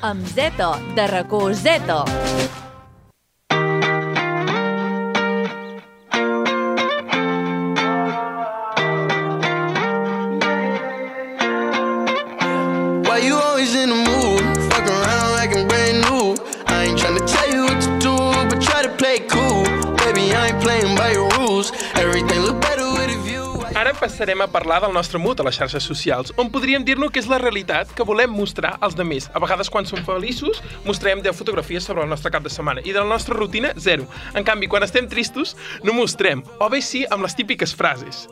[0.02, 2.04] Amb Zeta, de racó Zeta.
[24.00, 27.28] Passarem a parlar del nostre mood a les xarxes socials, on podríem dir-ne que és
[27.30, 29.28] la realitat que volem mostrar als demés.
[29.34, 32.92] A vegades, quan som feliços, mostrem 10 fotografies sobre el nostre cap de setmana i
[32.92, 34.08] de la nostra rutina, zero.
[34.34, 36.42] En canvi, quan estem tristos, no mostrem.
[36.58, 38.26] O bé sí, amb les típiques frases.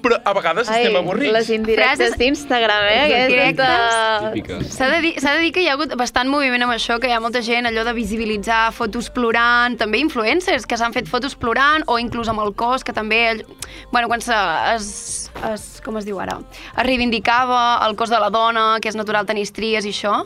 [0.00, 1.32] Però a vegades Ai, estem avorrits.
[1.32, 3.24] les indirectes Frases- d'Instagram, eh?
[3.26, 4.72] Indirectes.
[4.74, 7.12] S'ha de, dir, de dir que hi ha hagut bastant moviment amb això, que hi
[7.12, 11.84] ha molta gent allò de visibilitzar fotos plorant, també influencers que s'han fet fotos plorant,
[11.86, 13.44] o inclús amb el cos, que també, ell-
[13.92, 14.32] bueno, quan se,
[14.74, 16.38] es, es, com es diu ara,
[16.76, 20.24] es reivindicava el cos de la dona, que és natural tenir estries i això,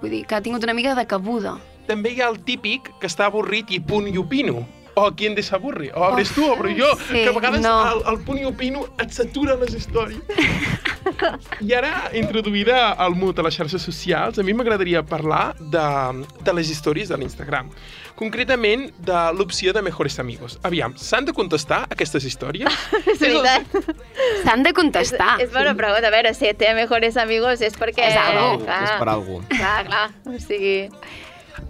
[0.00, 1.56] vull dir que ha tingut una mica de cabuda.
[1.86, 4.66] També hi ha el típic que està avorrit i punt i opino.
[4.96, 5.90] O qui en desaburri.
[5.92, 6.88] O obres tu, obro jo.
[7.08, 7.74] sí, que a vegades no.
[7.92, 10.22] el, el punt i opino et satura les històries.
[11.60, 15.84] I ara, introduïda al mood a les xarxes socials, a mi m'agradaria parlar de,
[16.40, 17.68] de les històries de l'Instagram.
[18.16, 20.56] Concretament, de l'opció de Mejores Amigos.
[20.64, 22.78] Aviam, s'han de contestar aquestes històries?
[23.12, 23.92] És veritat.
[24.46, 25.34] S'han de contestar.
[25.36, 26.08] És, és bona pregunta.
[26.08, 28.08] A veure, si té mejores amigos és perquè...
[28.14, 28.64] És algo.
[28.64, 29.42] Clar, És per algú.
[29.52, 30.06] Clar, clar.
[30.24, 30.78] O sigui...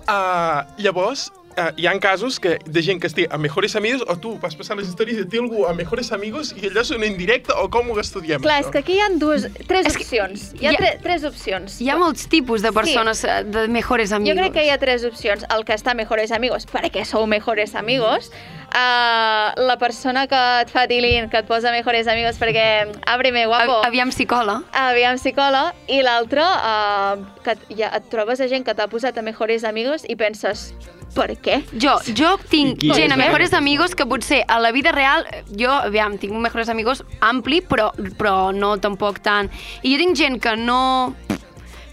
[0.06, 1.26] Uh, llavors,
[1.58, 4.54] uh, hi han casos que, de gent que estigui a Mejores Amigos o tu vas
[4.56, 7.68] passar les històries i té algú a Mejores Amigos i allò són en directe o
[7.70, 8.40] com ho estudiem?
[8.44, 8.72] Clar, és això?
[8.72, 10.50] que aquí hi ha dues, tres És que opcions.
[10.60, 11.80] Hi ha, hi ha- tre, tres opcions.
[11.80, 13.28] Hi ha molts tipus de persones sí.
[13.50, 14.36] de mejores amigos.
[14.36, 15.44] Jo crec que hi ha tres opcions.
[15.54, 18.30] El que està mejores amigos, perquè sou mejores amigos.
[18.76, 23.78] Uh, la persona que et fa tilín, que et posa mejores amigos perquè ábreme guapo.
[23.80, 24.66] A- Aviam psicòleg.
[24.76, 25.72] Aviam psicòleg.
[25.88, 30.04] I l'altre, uh, que ja et trobes a gent que t'ha posat a mejores amigos
[30.08, 30.74] i penses,
[31.16, 31.60] per què?
[31.72, 33.22] Jo, jo tinc I qui gent a eh?
[33.24, 37.62] mejores amigos que potser a la vida real, jo, aviam, tinc un mejores amigos ampli,
[37.64, 37.90] però,
[38.20, 39.50] però no tampoc tant.
[39.82, 40.80] I jo tinc gent que no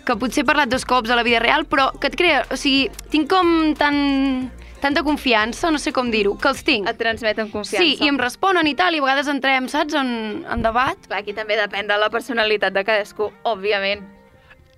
[0.03, 2.43] que potser he parlat dos cops a la vida real, però que et crea...
[2.51, 3.95] O sigui, tinc com tan,
[4.83, 6.89] tanta confiança, no sé com dir-ho, que els tinc.
[6.91, 7.79] Et transmeten confiança.
[7.79, 10.99] Sí, i em responen i tal, i a vegades entrem, saps, en, en debat.
[11.07, 14.03] Clar, aquí també depèn de la personalitat de cadascú, òbviament.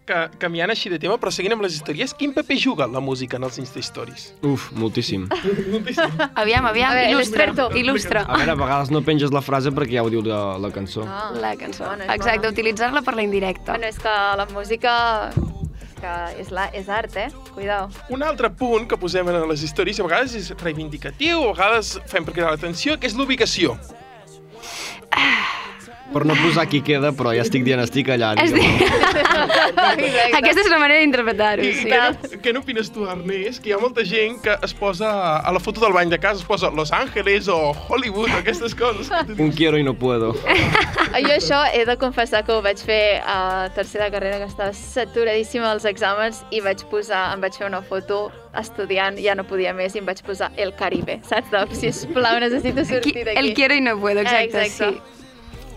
[0.05, 3.39] Que, canviant així de tema, però seguint amb les històries, quin paper juga la música
[3.39, 4.27] en els Insta Stories?
[4.45, 5.23] Uf, moltíssim.
[6.41, 8.21] Aviam, aviam, A veure, il·lustra, il·lustra.
[8.29, 11.07] A veure, a vegades no penges la frase perquè ja ho diu la, la cançó.
[11.09, 11.87] Ah, La cançó.
[11.89, 13.73] bona, Exacte, utilitzar-la per la indirecta.
[13.73, 14.93] Bueno, és que la música
[15.97, 17.31] que és, la, és art, eh?
[17.55, 17.89] Cuidao.
[18.13, 22.27] Un altre punt que posem en les històries, a vegades és reivindicatiu, a vegades fem
[22.27, 23.73] per cridar l'atenció, que és l'ubicació.
[26.13, 28.33] Per no posar qui queda, però ja estic dient, estic allà.
[28.37, 28.61] Dir...
[30.37, 31.87] Aquesta és una manera d'interpretar-ho, sí.
[31.89, 33.61] què, no- què n'opines tu, Ernest?
[33.63, 36.39] Que hi ha molta gent que es posa a la foto del bany de casa,
[36.41, 37.57] es posa Los Angeles o
[37.89, 39.09] Hollywood, o aquestes coses.
[39.37, 40.33] Un quiero y no puedo.
[41.15, 45.69] Jo això he de confessar que ho vaig fer a tercera carrera, que estava saturadíssima
[45.71, 48.27] als exàmens i vaig posar, em vaig fer una foto
[48.59, 51.49] estudiant, ja no podia més, i em vaig posar el Caribe, saps?
[51.53, 53.37] De, sisplau, necessito sortir d'aquí.
[53.39, 54.99] El quiero y no puedo, exacte, exacte.
[54.99, 55.24] sí.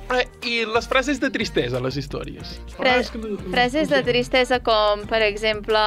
[0.08, 2.54] Eh, I les frases de tristesa les històries.
[2.76, 5.78] Fres, que- frases de tristesa com, per exemple,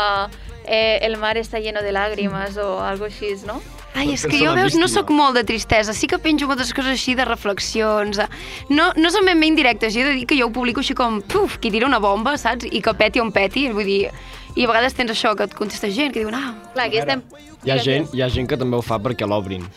[0.66, 3.62] eh, el mar està lleno de lágrimas o algo així, no?
[3.94, 5.92] Ai, és que jo, veus, no sóc molt de tristesa.
[5.94, 8.20] Sí que penjo moltes coses així de reflexions.
[8.20, 8.28] eh.
[8.70, 9.94] No, no són ben bé indirectes.
[9.94, 12.38] Jo he de dir que jo ho publico així com, puf, qui tira una bomba,
[12.38, 12.66] saps?
[12.72, 13.68] I que peti on peti.
[13.70, 14.10] Vull dir,
[14.56, 17.22] i a vegades tens això, que et contesta gent, que diuen, ah, Clar, aquí estem...
[17.66, 19.68] Hi ha, gent, hi ha gent que també ho fa perquè l'obrin.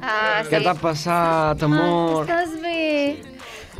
[0.00, 0.50] Ah, sí.
[0.54, 2.30] Què t'ha passat, amor?
[2.30, 3.33] Ah, estàs bé.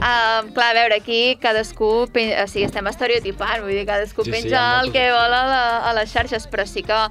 [0.05, 2.35] Um, clar, a veure, aquí cadascú, pen...
[2.37, 5.33] o sigui, estem estereotipant, vull dir, cadascú Sí, sí, sí, penja ha el que vol
[5.33, 7.09] a, la, a les xarxes, però sí que a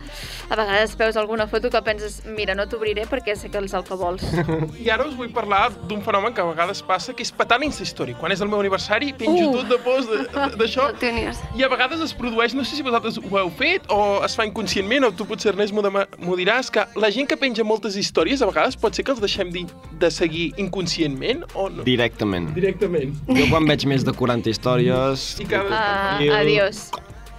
[0.54, 3.98] vegades veus alguna foto que penses, mira, no t'obriré perquè sé que és el que
[3.98, 4.22] vols.
[4.84, 8.14] I ara us vull parlar d'un fenomen que a vegades passa, que és petar l'Insta-story.
[8.20, 9.58] Quan és el meu aniversari, penjo Uh.
[9.58, 10.14] tot de post
[10.62, 10.86] d'això.
[11.58, 14.46] I a vegades es produeix, no sé si vosaltres ho heu fet o es fa
[14.46, 18.52] inconscientment, o tu potser Ernest m'ho diràs, que la gent que penja moltes històries a
[18.54, 19.66] vegades pot ser que els deixem de,
[19.98, 21.90] de seguir inconscientment o no?
[21.90, 22.54] Directament.
[22.54, 22.83] Directament.
[23.38, 25.26] Jo quan veig més de 40 històries...
[25.40, 25.82] I cada...
[26.20, 26.84] Uh, I el- adiós.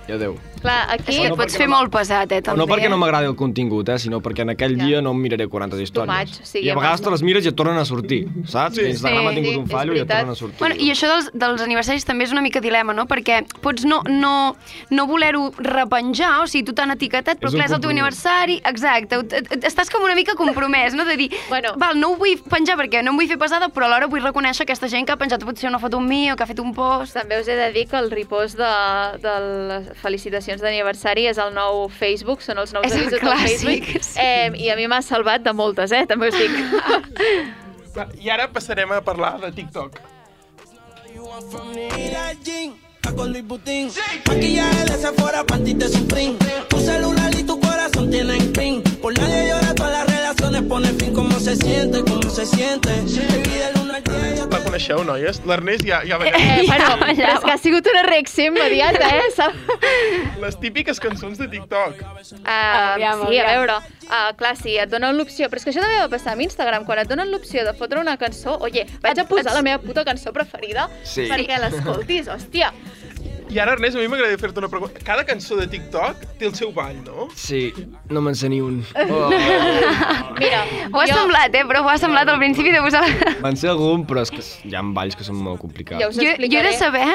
[0.08, 0.34] I adeu.
[0.60, 1.12] Clar, aquí...
[1.16, 2.56] Que et pots fer molt pesat, eh, també.
[2.60, 4.84] No perquè no m'agradi el contingut, eh, sinó perquè en aquell Ja.
[4.86, 6.08] dia no em miraré 40 històries.
[6.08, 8.26] much, o sigui, I a vegades abans te les mires i et tornen a sortir,
[8.46, 8.76] saps?
[8.76, 8.82] Sí.
[8.82, 10.58] Que Instagram Sí, ha tingut sí, un fallo i et tornen a sortir.
[10.58, 13.06] Bueno, i això dels, dels aniversaris també és una mica dilema, no?
[13.06, 14.56] Perquè pots no, no,
[14.90, 18.60] no voler-ho repenjar, o sigui, tu t'han etiquetat, però És clar, és el teu aniversari,
[18.64, 19.16] exacte,
[19.68, 21.04] estàs com una mica compromès, no?
[21.04, 21.74] De dir, Bueno.
[21.76, 24.62] val, no ho vull penjar perquè no em vull fer pesada, però alhora vull reconèixer
[24.64, 26.72] aquesta gent que ha penjat potser una foto amb mi o que ha fet un
[26.74, 27.14] post.
[27.14, 28.72] També us he de dir que el repost de,
[29.20, 29.34] de
[29.68, 34.02] les felicitacions d'aniversari és el nou Facebook, són els nous És avisos del Facebook.
[34.02, 34.18] sí.
[34.20, 36.04] Eh, I a mi m'ha salvat de moltes, eh?
[36.06, 36.50] També us dic.
[38.20, 40.00] I ara passarem a parlar de TikTok.
[43.12, 43.90] Con Luis Butín.
[44.26, 46.36] Maquillaje de Sephora, panty de Supreme.
[46.68, 48.82] Tu celular y tu corazón tienen pin.
[49.02, 51.12] Por nadie llora, todas las relaciones pone fin.
[51.14, 52.00] ¿Cómo se siente?
[52.02, 52.88] ¿Cómo se siente?
[52.88, 55.42] Baby, del 1 al 10 yo La coneixeu, noies?
[55.46, 59.30] L'Ernest ja, ja la Eh, bueno, però és que ha sigut una reacció immediata, eh?
[59.36, 59.52] S'ha-
[60.40, 62.00] Les típiques cançons de TikTok.
[62.00, 63.46] Uh, Aviam, sí, a aviam.
[63.52, 63.76] veure,
[64.08, 66.84] uh, clar, sí, et donen l'opció, però és que això també va passar amb Instagram,
[66.88, 70.04] quan et donen l'opció de fotre una cançó, oye, vaig a posar la meva puta
[70.04, 71.28] cançó preferida Sí.
[71.30, 72.72] perquè l'escoltis, hòstia.
[73.54, 74.98] I ara, Ernest, a mi m'agradaria fer-te una pregunta.
[75.06, 77.28] Cada cançó de TikTok té el seu ball, no?
[77.38, 77.68] Sí,
[78.10, 78.80] no me'n sé ni un.
[79.04, 79.28] Oh.
[80.40, 81.62] Mira, Ho ha jo, semblat, eh?
[81.68, 83.04] Però ho ha semblat al principi de posar...
[83.44, 86.02] Me'n sé algun, però és que hi ha balls que són molt complicats.
[86.08, 87.06] Us Jo, jo he de saber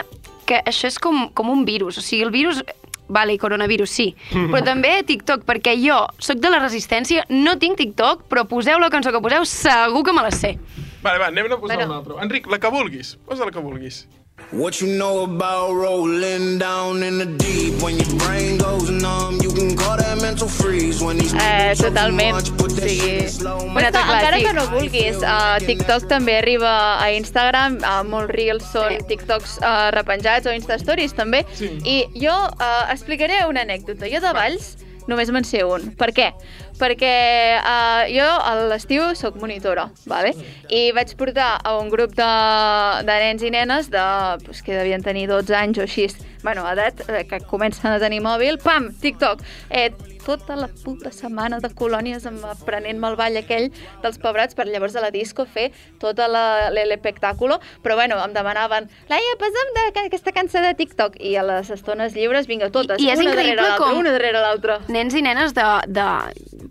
[0.48, 2.00] que això és com, com un virus.
[2.00, 2.64] O sigui, el virus...
[3.10, 4.12] Vale, coronavirus, sí.
[4.30, 8.92] Però també TikTok, perquè jo sóc de la resistència, no tinc TikTok, però poseu la
[8.94, 10.60] cançó que poseu, segur que me la sé.
[11.02, 11.92] Vale, va, anem a posar Bueno.
[11.94, 12.24] una altra.
[12.24, 13.18] Enric, la que vulguis.
[13.26, 14.08] Posa la que vulguis.
[14.54, 17.82] What you know about rolling down in the deep?
[17.84, 21.02] When your brain goes numb, you can call that mental freeze.
[21.04, 22.36] When these Eh, totalment.
[22.36, 23.00] much, put that Sí.
[23.00, 24.48] shit in slow Bueno, Un altre que, encara clàssic.
[24.48, 29.06] que no vulguis, a TikTok també arriba a Instagram, a molts reels són Sí.
[29.08, 31.78] TikToks uh, repenjats o Insta Stories també, Sí.
[31.84, 34.08] i jo uh, explicaré una anècdota.
[34.10, 34.78] Jo de Valls
[35.08, 35.92] només me'n sé un.
[35.96, 36.34] Per què?
[36.80, 40.32] Perquè uh, jo a l'estiu sóc monitora, vale?
[40.70, 42.30] i vaig portar a un grup de,
[43.08, 44.04] de nens i nenes de,
[44.46, 46.08] pues, que devien tenir 12 anys o així,
[46.44, 49.44] bueno, edat, eh, que comencen a tenir mòbil, pam, TikTok.
[49.70, 49.90] Eh,
[50.30, 53.70] tota la puta setmana de colònies amb aprenent-me el ball aquell
[54.04, 58.90] dels pebrats per llavors a la disco fer tota la- l'espectàculo, però bueno, em demanaven
[59.10, 63.08] Laia, posa'm de, aquesta cançó de TikTok i a les estones lliures, vinga, totes, I-
[63.08, 64.80] i és una increïble darrere l'altra, com- una darrere l'altra.
[64.88, 66.08] Nens i nenes de, de...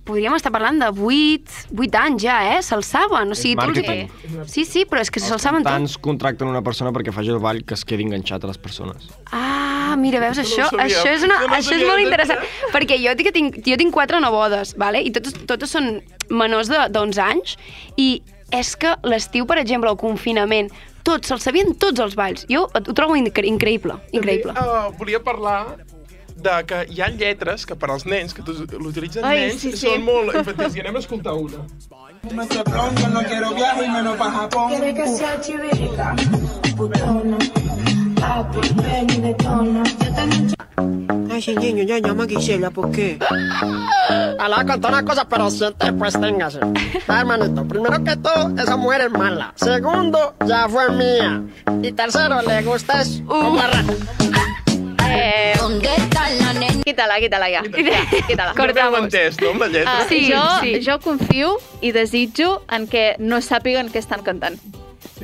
[0.09, 2.63] Podríem estar parlant de 8, 8 anys ja, eh?
[2.65, 3.33] Se'l saben.
[3.33, 4.53] O sigui, tu els...
[4.53, 5.73] Sí, sí, però és que se'l saben tot.
[5.75, 9.09] Tants contracten una persona perquè faci el ball que es quedi enganxat a les persones.
[9.31, 10.87] Ah, mira, veus, No això, sabia.
[10.87, 12.39] això, és, una, no això és molt interessant.
[12.41, 12.73] veritat.
[12.75, 15.03] Perquè jo que tinc, jo tinc quatre nebodes, vale?
[15.03, 17.57] i totes, totes són menors de- d'11 anys,
[17.97, 20.71] i és que l'estiu, per exemple, el confinament,
[21.03, 22.47] tots, se'ls sabien tots els balls.
[22.49, 24.53] Jo ho trobo incre increïble, increïble.
[24.55, 25.77] També, uh, volia parlar
[26.39, 28.43] de que hi ha lletres que per als nens, que
[28.79, 29.87] l'utilitzen nens, sí, sí.
[29.89, 30.77] són molt infantils.
[30.77, 31.65] I anem a escoltar una.
[32.33, 34.69] Me estoy pronto, no quiero viaje y menos para Japón.
[34.71, 36.15] Quiere que sea chivirica,
[36.77, 37.39] putona,
[41.31, 43.19] Ay, niño ya llama a Gisela, ¿por qué?
[43.21, 46.61] Voy a contar una cosa, pero siente, pues téngase.
[47.07, 49.53] Ah, hermanito, primero que todo, esa mujer es mala.
[49.57, 51.43] Segundo, ya fue mía.
[51.83, 53.85] Y tercero, le gusta es como arra-
[55.11, 55.55] Eh,
[56.85, 57.63] quita-la, quita-la ja.
[58.27, 58.53] Quita-la.
[58.55, 59.95] No m'heu entès, no, amb la lletra?
[60.03, 60.81] Uh, Sí, jo, sí.
[60.85, 64.59] jo confio i desitjo en que no sàpiguen què estan cantant.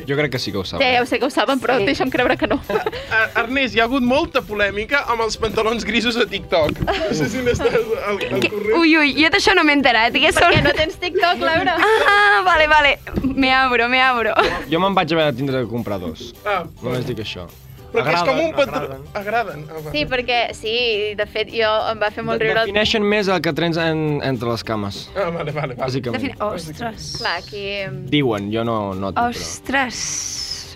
[0.09, 0.95] Jo crec que sí que ho Ja, saben.
[0.95, 1.87] ja ho sé que ho saben, però Sí.
[1.87, 2.61] deixa'm creure que no.
[3.11, 6.81] A- Ernest, hi ha hagut molta polèmica amb els pantalons grisos a TikTok.
[6.85, 8.77] No sé si n'estàs al, al corrent.
[8.81, 10.13] ui, ui, jo d'això no m'he enterat.
[10.15, 10.51] Que són...
[10.53, 11.77] Perquè no tens TikTok, Laura.
[11.81, 12.99] Ah, vale, vale.
[13.25, 14.35] Me abro, me abro.
[14.71, 16.33] Jo me'n vaig haver de tindre de comprar dos.
[16.45, 17.49] Ah, Només dic això.
[17.95, 18.97] Però que és com un Agraden, pantaló...
[19.23, 19.61] Agraden.
[19.71, 19.91] Ah, va.
[19.95, 20.75] Sí, perquè, sí,
[21.17, 22.59] de fet, jo em va fer molt riure...
[22.61, 25.75] el- Defineixen més el que trens en, entre les cames, Ah, vale, vale, vale.
[25.81, 26.21] bàsicament.
[26.21, 26.37] Define...
[26.51, 27.03] Ostres.
[27.23, 27.65] Clar, aquí...
[28.13, 29.29] Diuen, jo no noto, però...
[29.31, 29.99] Ostres.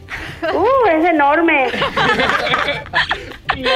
[0.40, 1.68] Uh, es enorme.
[1.68, 1.90] Ja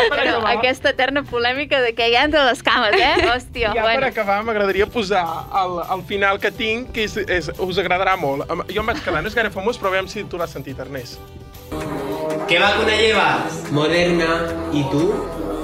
[0.08, 3.16] per Bueno, acabar, aquesta eterna polèmica de què hi ha entre les cames, eh?
[3.34, 4.06] Hòstia, ja per bueno.
[4.08, 5.24] acabar m'agradaria posar
[5.60, 8.46] el, el final que tinc, que és, és, us agradarà molt.
[8.72, 11.20] Jo em vaig quedar, no és gaire famós, però veiem si tu l'has sentit, Ernest.
[12.48, 13.70] ¿Qué vacuna llevas?
[13.70, 14.46] Moderna.
[14.72, 15.12] ¿Y tú?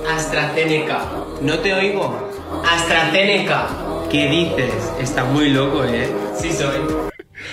[0.09, 1.01] AstraZeneca.
[1.41, 2.31] No te oigo.
[2.71, 3.69] AstraZeneca.
[4.11, 4.73] ¿Qué dices?
[5.01, 6.09] Está muy loco, ¿eh?
[6.41, 6.77] Sí soy.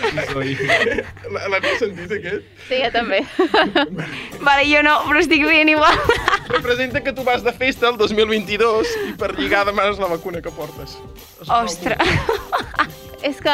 [0.05, 2.43] L- L'has sentit, aquest?
[2.67, 3.19] Sí, jo també.
[4.47, 5.95] Vale, jo no, però estic veient igual.
[6.49, 10.51] Representa que tu vas de festa el 2022 i per lligar demanes la vacuna que
[10.51, 10.97] portes.
[11.47, 11.97] Ostres.
[13.25, 13.53] És que,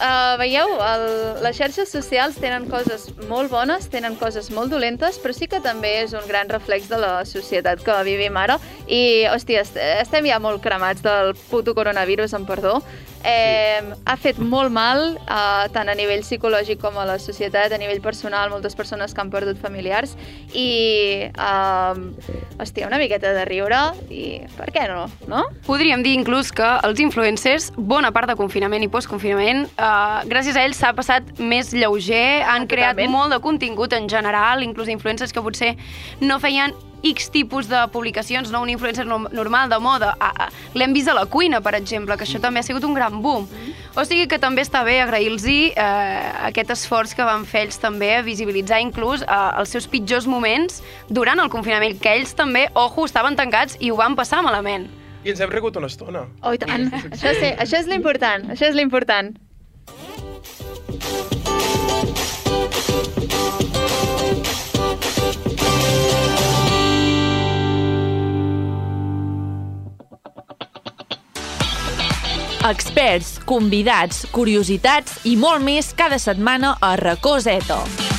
[0.00, 1.06] uh, veieu, el,
[1.44, 5.96] les xarxes socials tenen coses molt bones, tenen coses molt dolentes, però sí que també
[6.02, 8.58] és un gran reflex de la societat que vivim ara.
[8.86, 12.80] I, hòstia, est estem ja molt cremats del puto coronavirus, amb perdó.
[13.24, 17.78] Eh, ha fet molt mal, eh, tant a nivell psicològic com a la societat, a
[17.80, 20.12] nivell personal, moltes persones que han perdut familiars,
[20.52, 21.94] i, eh,
[22.60, 23.80] hòstia, una miqueta de riure,
[24.10, 25.46] i per què no, no?
[25.64, 29.83] Podríem dir inclús que els influencers, bona part de confinament i postconfinament, eh,
[30.30, 33.12] gràcies a ells s'ha passat més lleuger, han creat Totalment.
[33.12, 35.74] molt de contingut en general, inclús influencers que potser
[36.20, 36.74] no feien
[37.04, 40.14] X tipus de publicacions, no un influencer no, normal de moda.
[40.18, 42.96] A, a, L'hem vist a la cuina, per exemple, que això també ha sigut un
[42.96, 43.46] gran boom.
[43.94, 45.76] O sigui que també està bé agrair-los eh,
[46.48, 50.80] aquest esforç que van fer ells també a visibilitzar inclús eh, els seus pitjors moments
[51.08, 54.88] durant el confinament, que ells també, ojo, estaven tancats i ho van passar malament.
[55.24, 56.26] I ens hem rigut una estona.
[56.42, 56.88] Oh, i tant.
[57.12, 59.34] Això, sí, això és l'important, això és l'important.
[72.64, 78.13] Experts, convidats, curiositats i molt més cada setmana a Racó Zeto.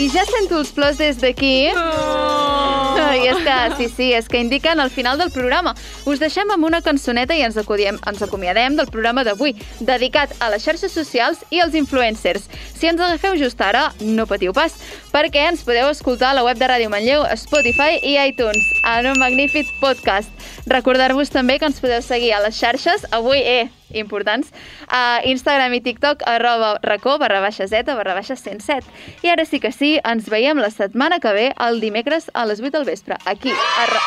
[0.00, 1.68] I ja sento els plors des d'aquí.
[1.76, 2.96] Oh.
[3.10, 5.74] I és que, sí, sí, és que indiquen al final del programa.
[6.08, 9.52] Us deixem amb una cançoneta i ens, acudiem, ens acomiadem del programa d'avui,
[9.84, 12.46] dedicat a les xarxes socials i als influencers.
[12.78, 14.78] Si ens agafeu just ara, no patiu pas,
[15.12, 19.20] perquè ens podeu escoltar a la web de Ràdio Manlleu, Spotify i iTunes, en un
[19.20, 20.32] magnífic podcast.
[20.70, 24.52] Recordar-vos també que ens podeu seguir a les xarxes, avui, eh, importants,
[24.88, 28.86] a Instagram i TikTok, arroba racó, barra baixa zeta, barra baixa 107.
[29.22, 32.60] I ara sí que sí, ens veiem la setmana que ve, el dimecres a les
[32.60, 34.00] 8 del vespre, aquí, a, Ra...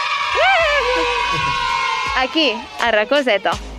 [2.23, 3.72] aquí, a Racó Zeta.